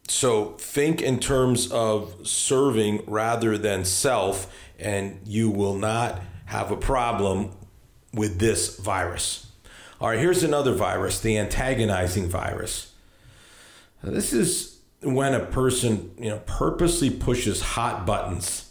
So 0.07 0.51
think 0.51 1.01
in 1.01 1.19
terms 1.19 1.69
of 1.71 2.27
serving 2.27 3.03
rather 3.07 3.57
than 3.57 3.83
self, 3.83 4.53
and 4.79 5.19
you 5.25 5.49
will 5.49 5.75
not 5.75 6.21
have 6.45 6.71
a 6.71 6.77
problem 6.77 7.51
with 8.13 8.39
this 8.39 8.77
virus. 8.77 9.46
All 9.99 10.09
right, 10.09 10.19
here's 10.19 10.43
another 10.43 10.73
virus 10.73 11.19
the 11.19 11.37
antagonizing 11.37 12.29
virus. 12.29 12.93
This 14.03 14.31
is 14.33 14.79
when 15.01 15.33
a 15.33 15.45
person 15.45 16.11
you 16.19 16.29
know 16.29 16.41
purposely 16.45 17.09
pushes 17.09 17.61
hot 17.61 18.05
buttons 18.05 18.67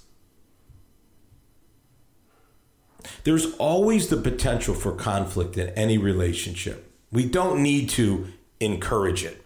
there's 3.24 3.54
always 3.54 4.08
the 4.08 4.16
potential 4.16 4.74
for 4.74 4.92
conflict 4.92 5.56
in 5.56 5.68
any 5.70 5.98
relationship. 5.98 6.92
We 7.10 7.26
don't 7.26 7.62
need 7.62 7.88
to 7.90 8.28
encourage 8.60 9.24
it. 9.24 9.42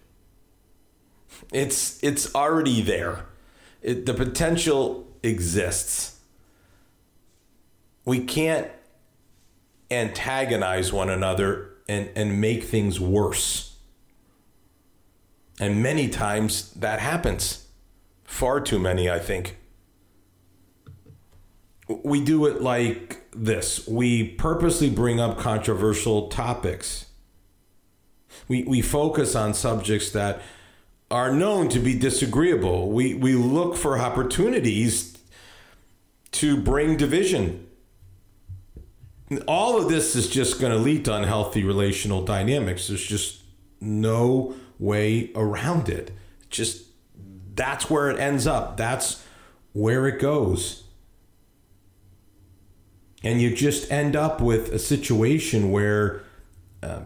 It's 1.53 2.03
it's 2.03 2.35
already 2.35 2.83
there. 2.83 3.27
It, 3.83 4.07
the 4.07 4.15
potential 4.15 5.09
exists. 5.23 6.19
We 8.05 8.21
can't 8.25 8.69
antagonize 9.91 10.93
one 10.93 11.09
another 11.09 11.70
and, 11.91 12.09
and 12.15 12.41
make 12.41 12.63
things 12.63 13.01
worse. 13.01 13.77
And 15.59 15.83
many 15.83 16.09
times 16.09 16.73
that 16.75 17.01
happens. 17.01 17.67
Far 18.23 18.61
too 18.61 18.79
many, 18.79 19.11
I 19.11 19.19
think. 19.19 19.57
We 22.05 22.25
do 22.25 22.47
it 22.47 22.63
like 22.63 23.17
this 23.33 23.87
we 23.89 24.29
purposely 24.29 24.89
bring 24.89 25.19
up 25.19 25.37
controversial 25.37 26.29
topics. 26.29 27.07
We, 28.47 28.63
we 28.63 28.83
focus 28.83 29.35
on 29.35 29.53
subjects 29.55 30.13
that 30.13 30.41
are 31.11 31.33
known 31.33 31.69
to 31.71 31.81
be 31.81 31.99
disagreeable. 31.99 32.89
We, 32.89 33.15
we 33.15 33.35
look 33.35 33.77
for 33.77 33.99
opportunities 33.99 35.19
to 36.33 36.57
bring 36.57 36.97
division. 36.97 37.67
All 39.47 39.81
of 39.81 39.89
this 39.89 40.17
is 40.17 40.29
just 40.29 40.61
going 40.61 40.73
to 40.73 40.79
lead 40.79 41.05
to 41.05 41.15
unhealthy 41.15 41.63
relational 41.63 42.25
dynamics. 42.25 42.89
There's 42.89 43.05
just 43.05 43.43
no 43.81 44.55
way 44.79 45.31
around 45.35 45.89
it. 45.89 46.11
Just 46.49 46.85
that's 47.55 47.89
where 47.89 48.11
it 48.11 48.19
ends 48.19 48.47
up. 48.47 48.77
That's 48.77 49.25
where 49.73 50.07
it 50.07 50.21
goes 50.21 50.85
and 53.23 53.41
you 53.41 53.55
just 53.55 53.91
end 53.91 54.17
up 54.17 54.41
with 54.41 54.73
a 54.73 54.79
situation 54.79 55.71
where 55.71 56.23
uh, 56.83 57.01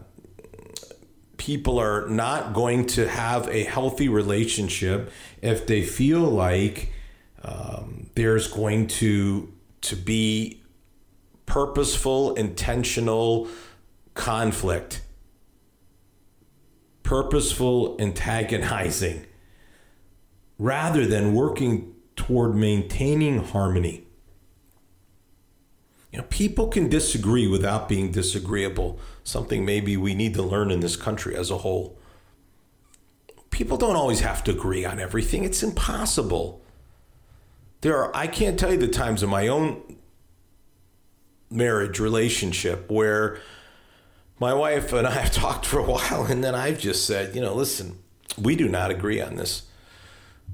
people 1.37 1.77
are 1.79 2.07
not 2.07 2.53
going 2.53 2.85
to 2.85 3.07
have 3.07 3.47
a 3.49 3.63
healthy 3.63 4.07
relationship 4.07 5.11
if 5.41 5.67
they 5.67 5.81
feel 5.81 6.21
like 6.21 6.91
um, 7.43 8.09
there's 8.15 8.47
going 8.47 8.87
to 8.87 9.51
to 9.81 9.95
be 9.95 10.63
purposeful 11.45 12.33
intentional 12.35 13.47
conflict. 14.13 15.01
Purposeful 17.03 17.95
antagonizing. 17.99 19.25
Rather 20.57 21.05
than 21.05 21.33
working 21.33 21.93
toward 22.15 22.55
maintaining 22.55 23.43
harmony. 23.43 24.05
You 26.11 26.19
know, 26.19 26.27
people 26.29 26.69
can 26.69 26.87
disagree 26.87 27.45
without 27.45 27.89
being 27.89 28.11
disagreeable, 28.11 28.99
something 29.25 29.65
maybe 29.65 29.97
we 29.97 30.15
need 30.15 30.33
to 30.35 30.41
learn 30.41 30.71
in 30.71 30.79
this 30.79 30.95
country 30.95 31.35
as 31.35 31.51
a 31.51 31.57
whole. 31.57 31.97
People 33.49 33.77
don't 33.77 33.97
always 33.97 34.21
have 34.21 34.41
to 34.45 34.51
agree 34.51 34.85
on 34.85 34.99
everything, 34.99 35.43
it's 35.43 35.61
impossible. 35.61 36.61
There 37.81 37.97
are, 37.97 38.15
I 38.15 38.27
can't 38.27 38.57
tell 38.57 38.71
you 38.71 38.77
the 38.77 38.87
times 38.87 39.23
in 39.23 39.29
my 39.29 39.49
own 39.49 39.97
marriage 41.55 41.99
relationship 41.99 42.91
where 42.91 43.39
my 44.39 44.53
wife 44.53 44.91
and 44.93 45.07
I 45.07 45.11
have 45.11 45.31
talked 45.31 45.65
for 45.65 45.79
a 45.79 45.83
while, 45.83 46.25
and 46.25 46.43
then 46.43 46.53
I've 46.53 46.79
just 46.79 47.05
said, 47.05 47.35
you 47.35 47.41
know, 47.41 47.53
listen, 47.53 47.97
we 48.37 48.55
do 48.55 48.67
not 48.67 48.91
agree 48.91 49.21
on 49.21 49.35
this. 49.35 49.63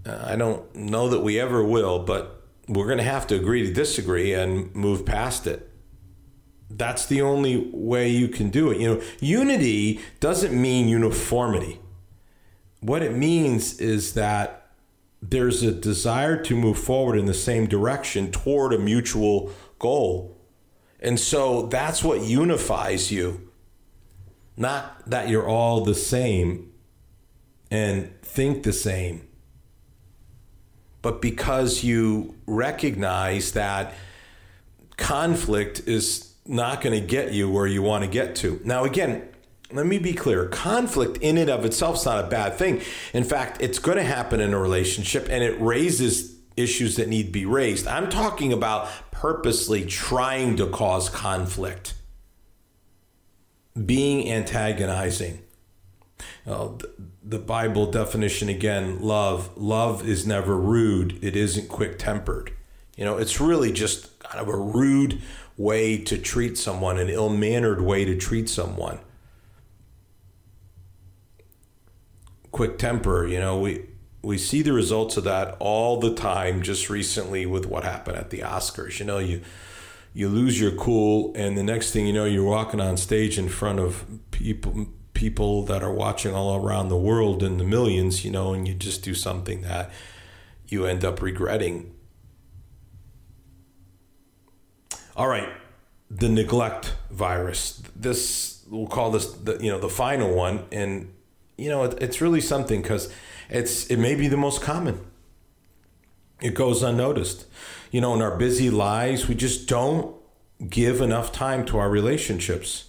Uh, 0.06 0.24
I 0.24 0.36
don't 0.36 0.74
know 0.76 1.10
that 1.10 1.22
we 1.22 1.40
ever 1.40 1.64
will, 1.64 2.00
but 2.00 2.44
we're 2.68 2.86
going 2.86 3.00
to 3.00 3.04
have 3.04 3.28
to 3.28 3.36
agree 3.36 3.66
to 3.66 3.74
disagree 3.74 4.34
and 4.34 4.74
move 4.76 5.06
past 5.06 5.48
it. 5.48 5.70
That's 6.70 7.06
the 7.06 7.22
only 7.22 7.70
way 7.74 8.10
you 8.10 8.28
can 8.28 8.50
do 8.50 8.72
it. 8.72 8.80
You 8.80 8.96
know, 8.96 9.02
unity 9.20 10.00
doesn't 10.20 10.60
mean 10.60 10.88
uniformity. 10.88 11.80
What 12.80 13.02
it 13.02 13.16
means 13.16 13.80
is 13.80 14.14
that 14.14 14.70
there's 15.22 15.62
a 15.64 15.72
desire 15.72 16.42
to 16.44 16.56
move 16.56 16.80
forward 16.80 17.18
in 17.18 17.26
the 17.26 17.34
same 17.34 17.68
direction 17.68 18.32
toward 18.32 18.74
a 18.74 18.80
mutual 18.80 19.52
goal. 19.80 20.38
And 21.02 21.20
so 21.20 21.64
that's 21.64 22.04
what 22.04 22.22
unifies 22.22 23.12
you. 23.12 23.50
Not 24.56 25.10
that 25.10 25.30
you're 25.30 25.48
all 25.48 25.84
the 25.84 25.96
same 25.96 26.72
and 27.72 28.12
think 28.22 28.64
the 28.64 28.74
same, 28.74 29.28
but 31.02 31.22
because 31.22 31.84
you 31.84 32.36
recognize 32.46 33.54
that 33.54 33.94
conflict 34.98 35.82
is 35.88 36.36
not 36.46 36.82
going 36.82 37.00
to 37.00 37.06
get 37.06 37.32
you 37.32 37.50
where 37.50 37.66
you 37.66 37.82
want 37.82 38.04
to 38.04 38.10
get 38.10 38.36
to. 38.36 38.60
Now, 38.64 38.84
again, 38.84 39.28
let 39.72 39.86
me 39.86 39.98
be 40.00 40.14
clear 40.14 40.48
conflict 40.48 41.18
in 41.18 41.38
and 41.38 41.50
of 41.50 41.66
itself 41.66 41.98
is 41.98 42.06
not 42.06 42.24
a 42.24 42.28
bad 42.28 42.56
thing. 42.56 42.82
In 43.14 43.24
fact, 43.24 43.62
it's 43.62 43.80
going 43.80 43.98
to 43.98 44.04
happen 44.04 44.40
in 44.40 44.54
a 44.54 44.60
relationship 44.60 45.28
and 45.30 45.44
it 45.44 45.60
raises 45.62 46.31
issues 46.58 46.96
that 46.96 47.08
need 47.08 47.28
to 47.28 47.32
be 47.32 47.46
raised. 47.46 47.88
I'm 47.88 48.10
talking 48.10 48.52
about 48.52 48.90
purposely 49.12 49.86
trying 49.86 50.58
to 50.58 50.68
cause 50.68 51.10
conflict, 51.10 51.94
being 53.86 54.30
antagonizing. 54.30 55.44
Uh, 56.46 56.70
the 57.24 57.40
Bible 57.40 57.90
definition 57.90 58.50
again 58.50 59.02
love. 59.02 59.56
Love 59.58 60.08
is 60.08 60.26
never 60.26 60.58
rude, 60.58 61.24
it 61.24 61.36
isn't 61.36 61.70
quick 61.70 61.98
tempered. 61.98 62.54
You 62.98 63.06
know, 63.06 63.18
it's 63.18 63.40
really 63.40 63.72
just 63.72 64.20
kind 64.20 64.40
of 64.40 64.48
a 64.48 64.58
rude 64.58 65.22
way 65.58 65.98
to 65.98 66.18
treat 66.18 66.58
someone, 66.58 66.98
an 66.98 67.10
ill 67.10 67.30
mannered 67.30 67.82
way 67.82 68.06
to 68.06 68.16
treat 68.16 68.50
someone. 68.50 69.00
Quick 72.52 72.78
temper, 72.78 73.26
you 73.26 73.40
know, 73.40 73.60
we 73.60 73.86
we 74.24 74.38
see 74.38 74.62
the 74.62 74.74
results 74.74 75.18
of 75.18 75.24
that 75.24 75.56
all 75.60 76.00
the 76.00 76.14
time 76.14 76.62
just 76.62 76.90
recently 76.90 77.46
with 77.46 77.66
what 77.66 77.84
happened 77.84 78.18
at 78.18 78.30
the 78.30 78.40
Oscars. 78.40 79.00
You 79.00 79.06
know, 79.06 79.18
you 79.18 79.42
you 80.14 80.28
lose 80.28 80.60
your 80.60 80.72
cool 80.72 81.32
and 81.36 81.58
the 81.58 81.64
next 81.64 81.92
thing 81.92 82.06
you 82.06 82.14
know 82.14 82.26
you're 82.26 82.44
walking 82.44 82.82
on 82.82 82.98
stage 82.98 83.40
in 83.40 83.48
front 83.48 83.80
of 83.80 84.06
people 84.32 84.88
people 85.14 85.64
that 85.64 85.84
are 85.84 85.94
watching 85.94 86.34
all 86.34 86.56
around 86.56 86.90
the 86.90 86.98
world 86.98 87.44
in 87.44 87.58
the 87.58 87.64
millions, 87.64 88.26
you 88.26 88.32
know, 88.32 88.54
and 88.54 88.68
you 88.68 88.74
just 88.74 89.04
do 89.04 89.14
something 89.14 89.62
that 89.62 89.92
you 90.68 90.86
end 90.86 91.06
up 91.06 91.22
regretting. 91.22 91.94
All 95.16 95.28
right, 95.28 95.50
the 96.10 96.30
neglect 96.30 96.96
virus. 97.10 97.84
This 97.96 98.64
we'll 98.70 98.88
call 98.88 99.12
this 99.12 99.32
the 99.32 99.58
you 99.62 99.72
know 99.72 99.80
the 99.80 99.90
final 99.90 100.34
one, 100.34 100.66
and 100.72 101.14
you 101.62 101.70
know 101.70 101.84
it, 101.84 102.02
it's 102.02 102.22
really 102.22 102.42
something 102.42 102.82
because 102.82 103.14
it's 103.50 103.86
it 103.88 103.98
may 103.98 104.16
be 104.16 104.28
the 104.28 104.38
most 104.38 104.62
common. 104.62 105.00
It 106.42 106.56
goes 106.56 106.82
unnoticed. 106.82 107.46
You 107.92 108.02
know, 108.02 108.16
in 108.16 108.22
our 108.22 108.36
busy 108.36 108.72
lives, 108.72 109.28
we 109.28 109.36
just 109.36 109.68
don't 109.68 110.16
give 110.68 111.02
enough 111.02 111.32
time 111.32 111.66
to 111.68 111.78
our 111.78 111.90
relationships. 111.90 112.86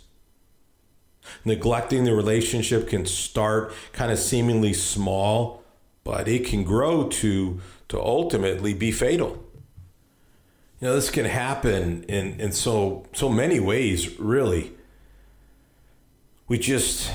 Neglecting 1.44 2.04
the 2.04 2.14
relationship 2.14 2.88
can 2.88 3.04
start 3.04 3.72
kind 3.92 4.10
of 4.10 4.18
seemingly 4.18 4.72
small, 4.72 5.62
but 6.02 6.26
it 6.26 6.46
can 6.46 6.64
grow 6.64 7.08
to 7.08 7.60
to 7.88 8.00
ultimately 8.00 8.72
be 8.72 8.90
fatal. 8.90 9.44
You 10.80 10.88
know, 10.88 10.94
this 10.94 11.10
can 11.10 11.26
happen 11.26 12.04
in, 12.04 12.40
in 12.40 12.52
so 12.52 13.04
so 13.12 13.28
many 13.28 13.60
ways, 13.60 14.18
really. 14.18 14.72
We 16.48 16.58
just 16.58 17.10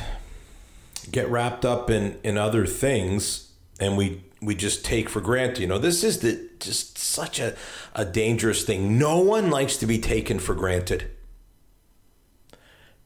get 1.12 1.30
wrapped 1.30 1.66
up 1.66 1.90
in, 1.90 2.20
in 2.24 2.38
other 2.38 2.66
things 2.66 3.52
and 3.80 3.98
we 3.98 4.24
we 4.40 4.54
just 4.54 4.86
take 4.86 5.10
for 5.10 5.20
granted. 5.20 5.62
You 5.62 5.68
know, 5.68 5.80
this 5.80 6.04
is 6.04 6.20
the 6.20 6.50
just 6.60 6.98
such 6.98 7.40
a, 7.40 7.56
a 7.96 8.06
dangerous 8.06 8.64
thing. 8.64 9.00
No 9.00 9.20
one 9.20 9.50
likes 9.50 9.78
to 9.78 9.88
be 9.88 9.98
taken 10.00 10.38
for 10.38 10.54
granted 10.54 11.10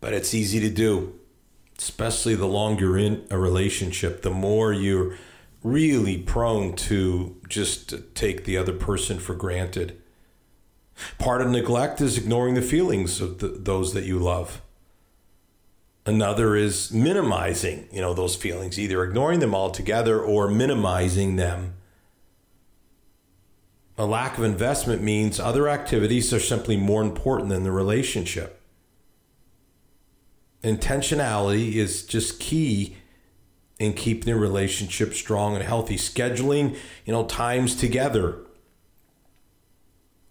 but 0.01 0.13
it's 0.13 0.33
easy 0.33 0.59
to 0.59 0.69
do, 0.69 1.13
especially 1.77 2.35
the 2.35 2.47
longer 2.47 2.85
you're 2.85 2.97
in 2.97 3.25
a 3.29 3.37
relationship, 3.37 4.23
the 4.23 4.31
more 4.31 4.73
you're 4.73 5.15
really 5.63 6.17
prone 6.17 6.75
to 6.75 7.39
just 7.47 7.93
take 8.15 8.43
the 8.43 8.57
other 8.57 8.73
person 8.73 9.19
for 9.19 9.35
granted. 9.35 10.01
Part 11.19 11.41
of 11.41 11.49
neglect 11.49 12.01
is 12.01 12.17
ignoring 12.17 12.55
the 12.55 12.61
feelings 12.63 13.21
of 13.21 13.39
the, 13.39 13.47
those 13.47 13.93
that 13.93 14.03
you 14.03 14.17
love. 14.17 14.61
Another 16.05 16.55
is 16.55 16.91
minimizing, 16.91 17.87
you 17.91 18.01
know, 18.01 18.13
those 18.13 18.35
feelings, 18.35 18.79
either 18.79 19.03
ignoring 19.03 19.39
them 19.39 19.53
altogether 19.53 20.19
or 20.19 20.47
minimizing 20.49 21.35
them. 21.35 21.75
A 23.97 24.05
lack 24.05 24.37
of 24.37 24.43
investment 24.43 25.03
means 25.03 25.39
other 25.39 25.69
activities 25.69 26.33
are 26.33 26.39
simply 26.39 26.75
more 26.75 27.03
important 27.03 27.49
than 27.49 27.63
the 27.63 27.71
relationship 27.71 28.61
intentionality 30.63 31.73
is 31.73 32.03
just 32.03 32.39
key 32.39 32.97
in 33.79 33.93
keeping 33.93 34.31
the 34.31 34.39
relationship 34.39 35.13
strong 35.13 35.55
and 35.55 35.63
healthy. 35.63 35.95
Scheduling, 35.95 36.77
you 37.05 37.13
know, 37.13 37.25
times 37.25 37.75
together, 37.75 38.37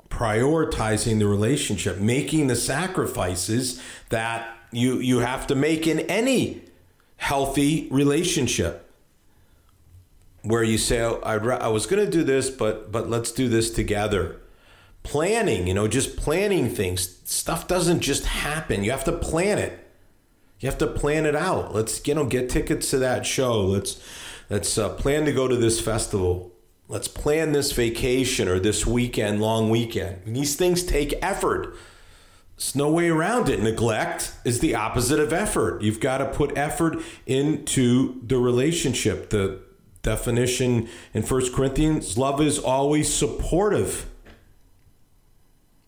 prioritizing 0.08 1.18
the 1.18 1.26
relationship, 1.26 1.98
making 1.98 2.46
the 2.46 2.56
sacrifices 2.56 3.82
that 4.10 4.56
you 4.72 4.98
you 4.98 5.18
have 5.18 5.46
to 5.48 5.54
make 5.54 5.86
in 5.86 6.00
any 6.00 6.62
healthy 7.16 7.88
relationship. 7.90 8.86
Where 10.42 10.62
you 10.62 10.78
say, 10.78 11.02
oh, 11.02 11.20
I, 11.22 11.34
I 11.34 11.68
was 11.68 11.84
going 11.84 12.02
to 12.02 12.10
do 12.10 12.24
this, 12.24 12.48
but 12.48 12.90
but 12.90 13.10
let's 13.10 13.30
do 13.30 13.48
this 13.48 13.70
together. 13.70 14.40
Planning, 15.02 15.66
you 15.66 15.74
know, 15.74 15.86
just 15.86 16.16
planning 16.16 16.68
things. 16.68 17.18
Stuff 17.24 17.68
doesn't 17.68 18.00
just 18.00 18.24
happen. 18.24 18.82
You 18.82 18.90
have 18.90 19.04
to 19.04 19.12
plan 19.12 19.58
it 19.58 19.90
you 20.60 20.68
have 20.68 20.78
to 20.78 20.86
plan 20.86 21.24
it 21.26 21.34
out. 21.34 21.74
Let's 21.74 22.06
you 22.06 22.14
know 22.14 22.26
get 22.26 22.50
tickets 22.50 22.90
to 22.90 22.98
that 22.98 23.26
show. 23.26 23.64
Let's 23.64 24.00
let's 24.50 24.76
uh, 24.76 24.90
plan 24.90 25.24
to 25.24 25.32
go 25.32 25.48
to 25.48 25.56
this 25.56 25.80
festival. 25.80 26.52
Let's 26.86 27.08
plan 27.08 27.52
this 27.52 27.72
vacation 27.72 28.46
or 28.46 28.58
this 28.58 28.86
weekend, 28.86 29.40
long 29.40 29.70
weekend. 29.70 30.22
These 30.26 30.56
things 30.56 30.82
take 30.82 31.14
effort. 31.22 31.76
There's 32.60 32.76
no 32.76 32.90
way 32.90 33.08
around 33.08 33.48
it. 33.48 33.62
Neglect 33.62 34.34
is 34.44 34.60
the 34.60 34.74
opposite 34.74 35.18
of 35.18 35.32
effort. 35.32 35.80
You've 35.80 35.98
got 35.98 36.18
to 36.18 36.26
put 36.26 36.58
effort 36.58 36.98
into 37.24 38.20
the 38.22 38.36
relationship. 38.36 39.30
The 39.30 39.62
definition 40.02 40.86
in 41.14 41.22
First 41.22 41.54
Corinthians 41.54 42.18
love 42.18 42.38
is 42.38 42.58
always 42.58 43.10
supportive. 43.10 44.10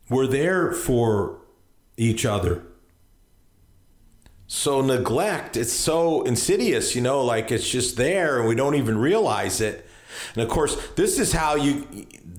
We're 0.08 0.26
there 0.26 0.72
for 0.72 1.40
each 1.98 2.24
other 2.24 2.62
so 4.46 4.82
neglect 4.82 5.56
it's 5.56 5.72
so 5.72 6.22
insidious 6.24 6.94
you 6.94 7.00
know 7.00 7.24
like 7.24 7.50
it's 7.50 7.68
just 7.68 7.96
there 7.96 8.38
and 8.38 8.48
we 8.48 8.54
don't 8.54 8.74
even 8.74 8.98
realize 8.98 9.62
it 9.62 9.86
and 10.34 10.42
of 10.42 10.48
course 10.48 10.76
this 10.96 11.18
is 11.18 11.32
how 11.32 11.54
you 11.56 11.86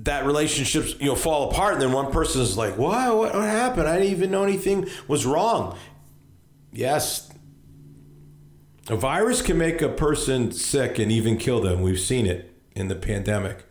that 0.04 0.26
relationships 0.26 0.96
you 1.00 1.08
know 1.08 1.16
fall 1.16 1.50
apart. 1.50 1.74
And 1.74 1.82
then 1.82 1.92
one 1.92 2.12
person 2.12 2.42
is 2.42 2.58
like 2.58 2.78
what 2.78 3.16
what, 3.16 3.34
what 3.34 3.44
happened? 3.44 3.88
I 3.88 3.98
didn't 3.98 4.12
even 4.12 4.32
know 4.32 4.44
anything 4.44 4.88
was 5.08 5.26
wrong. 5.26 5.78
Yes. 6.72 7.30
A 8.90 8.98
virus 8.98 9.42
can 9.42 9.58
make 9.58 9.82
a 9.82 9.88
person 9.88 10.52
sick 10.52 11.00
and 11.00 11.12
even 11.12 11.38
kill 11.38 11.62
them. 11.62 11.82
We've 11.82 12.00
seen 12.00 12.26
it 12.26 12.54
in 12.76 12.90
the 12.90 12.96
pandemic. 12.96 13.66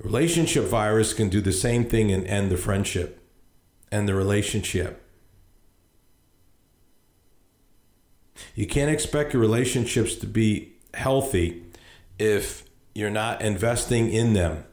A 0.00 0.02
relationship 0.02 0.64
virus 0.64 1.12
can 1.12 1.28
do 1.28 1.40
the 1.40 1.52
same 1.52 1.84
thing 1.84 2.10
and 2.10 2.26
end 2.26 2.50
the 2.50 2.56
friendship 2.56 3.20
and 3.92 4.08
the 4.08 4.14
relationship. 4.14 5.02
You 8.54 8.66
can't 8.66 8.90
expect 8.90 9.34
your 9.34 9.42
relationships 9.42 10.14
to 10.16 10.26
be 10.26 10.72
healthy 10.94 11.64
if 12.18 12.63
you're 12.94 13.10
not 13.10 13.42
investing 13.42 14.10
in 14.10 14.32
them. 14.32 14.64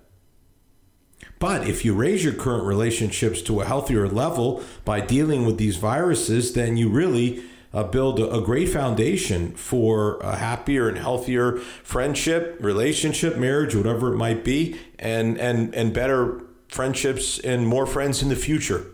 But 1.39 1.67
if 1.67 1.83
you 1.83 1.93
raise 1.93 2.23
your 2.23 2.33
current 2.33 2.65
relationships 2.65 3.41
to 3.43 3.61
a 3.61 3.65
healthier 3.65 4.07
level 4.07 4.63
by 4.85 5.01
dealing 5.01 5.45
with 5.45 5.57
these 5.57 5.77
viruses, 5.77 6.53
then 6.53 6.77
you 6.77 6.89
really 6.89 7.43
uh, 7.73 7.83
build 7.83 8.19
a, 8.19 8.31
a, 8.31 8.41
great 8.41 8.69
foundation 8.69 9.53
for 9.53 10.17
a 10.17 10.35
happier 10.35 10.87
and 10.89 10.97
healthier 10.97 11.57
friendship, 11.83 12.57
relationship, 12.59 13.37
marriage, 13.37 13.75
whatever 13.75 14.13
it 14.13 14.17
might 14.17 14.43
be, 14.43 14.77
and 14.99 15.39
and 15.39 15.73
and 15.73 15.93
better 15.93 16.41
friendships 16.67 17.39
and 17.39 17.65
more 17.65 17.85
friends 17.85 18.21
in 18.21 18.29
the 18.29 18.35
future. 18.35 18.85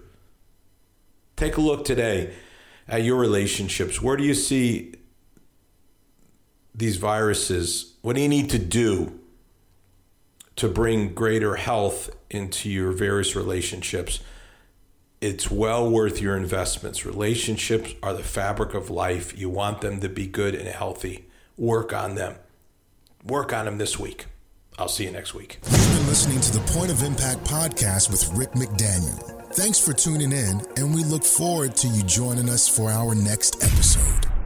Take 1.36 1.58
a 1.58 1.62
look 1.62 1.86
today 1.86 2.34
at 2.88 3.04
your 3.04 3.18
relationships, 3.18 4.02
where 4.02 4.16
do 4.16 4.24
you 4.24 4.34
see 4.34 4.94
these 6.74 6.98
viruses? 6.98 7.96
What 8.02 8.16
do 8.16 8.22
you 8.22 8.30
need 8.30 8.50
to 8.52 8.60
do 8.60 9.17
to 10.58 10.68
bring 10.68 11.14
greater 11.14 11.56
health 11.56 12.10
into 12.30 12.70
your 12.70 12.92
various 12.92 13.36
relationships, 13.36 14.20
it's 15.22 15.50
well 15.50 15.90
worth 15.90 16.22
your 16.22 16.36
investments. 16.36 17.06
Relationships 17.06 17.94
are 18.04 18.14
the 18.14 18.24
fabric 18.24 18.74
of 18.74 18.90
life. 18.90 19.38
You 19.38 19.50
want 19.50 19.82
them 19.82 20.02
to 20.02 20.10
be 20.10 20.28
good 20.28 20.54
and 20.54 20.68
healthy. 20.68 21.26
Work 21.58 21.94
on 21.94 22.16
them. 22.16 22.36
Work 23.26 23.54
on 23.54 23.66
them 23.66 23.78
this 23.78 23.98
week. 23.98 24.26
I'll 24.78 24.88
see 24.88 25.06
you 25.06 25.12
next 25.12 25.34
week. 25.34 25.60
You've 25.72 25.98
been 25.98 26.08
listening 26.08 26.40
to 26.40 26.54
the 26.54 26.60
Point 26.72 26.92
of 26.92 27.02
Impact 27.02 27.44
podcast 27.46 28.12
with 28.12 28.30
Rick 28.38 28.52
McDaniel. 28.52 29.54
Thanks 29.54 29.80
for 29.80 29.94
tuning 29.94 30.32
in, 30.32 30.62
and 30.76 30.94
we 30.94 31.04
look 31.04 31.24
forward 31.24 31.76
to 31.78 31.88
you 31.88 32.04
joining 32.04 32.50
us 32.50 32.68
for 32.68 32.92
our 32.92 33.16
next 33.16 33.64
episode. 33.64 34.37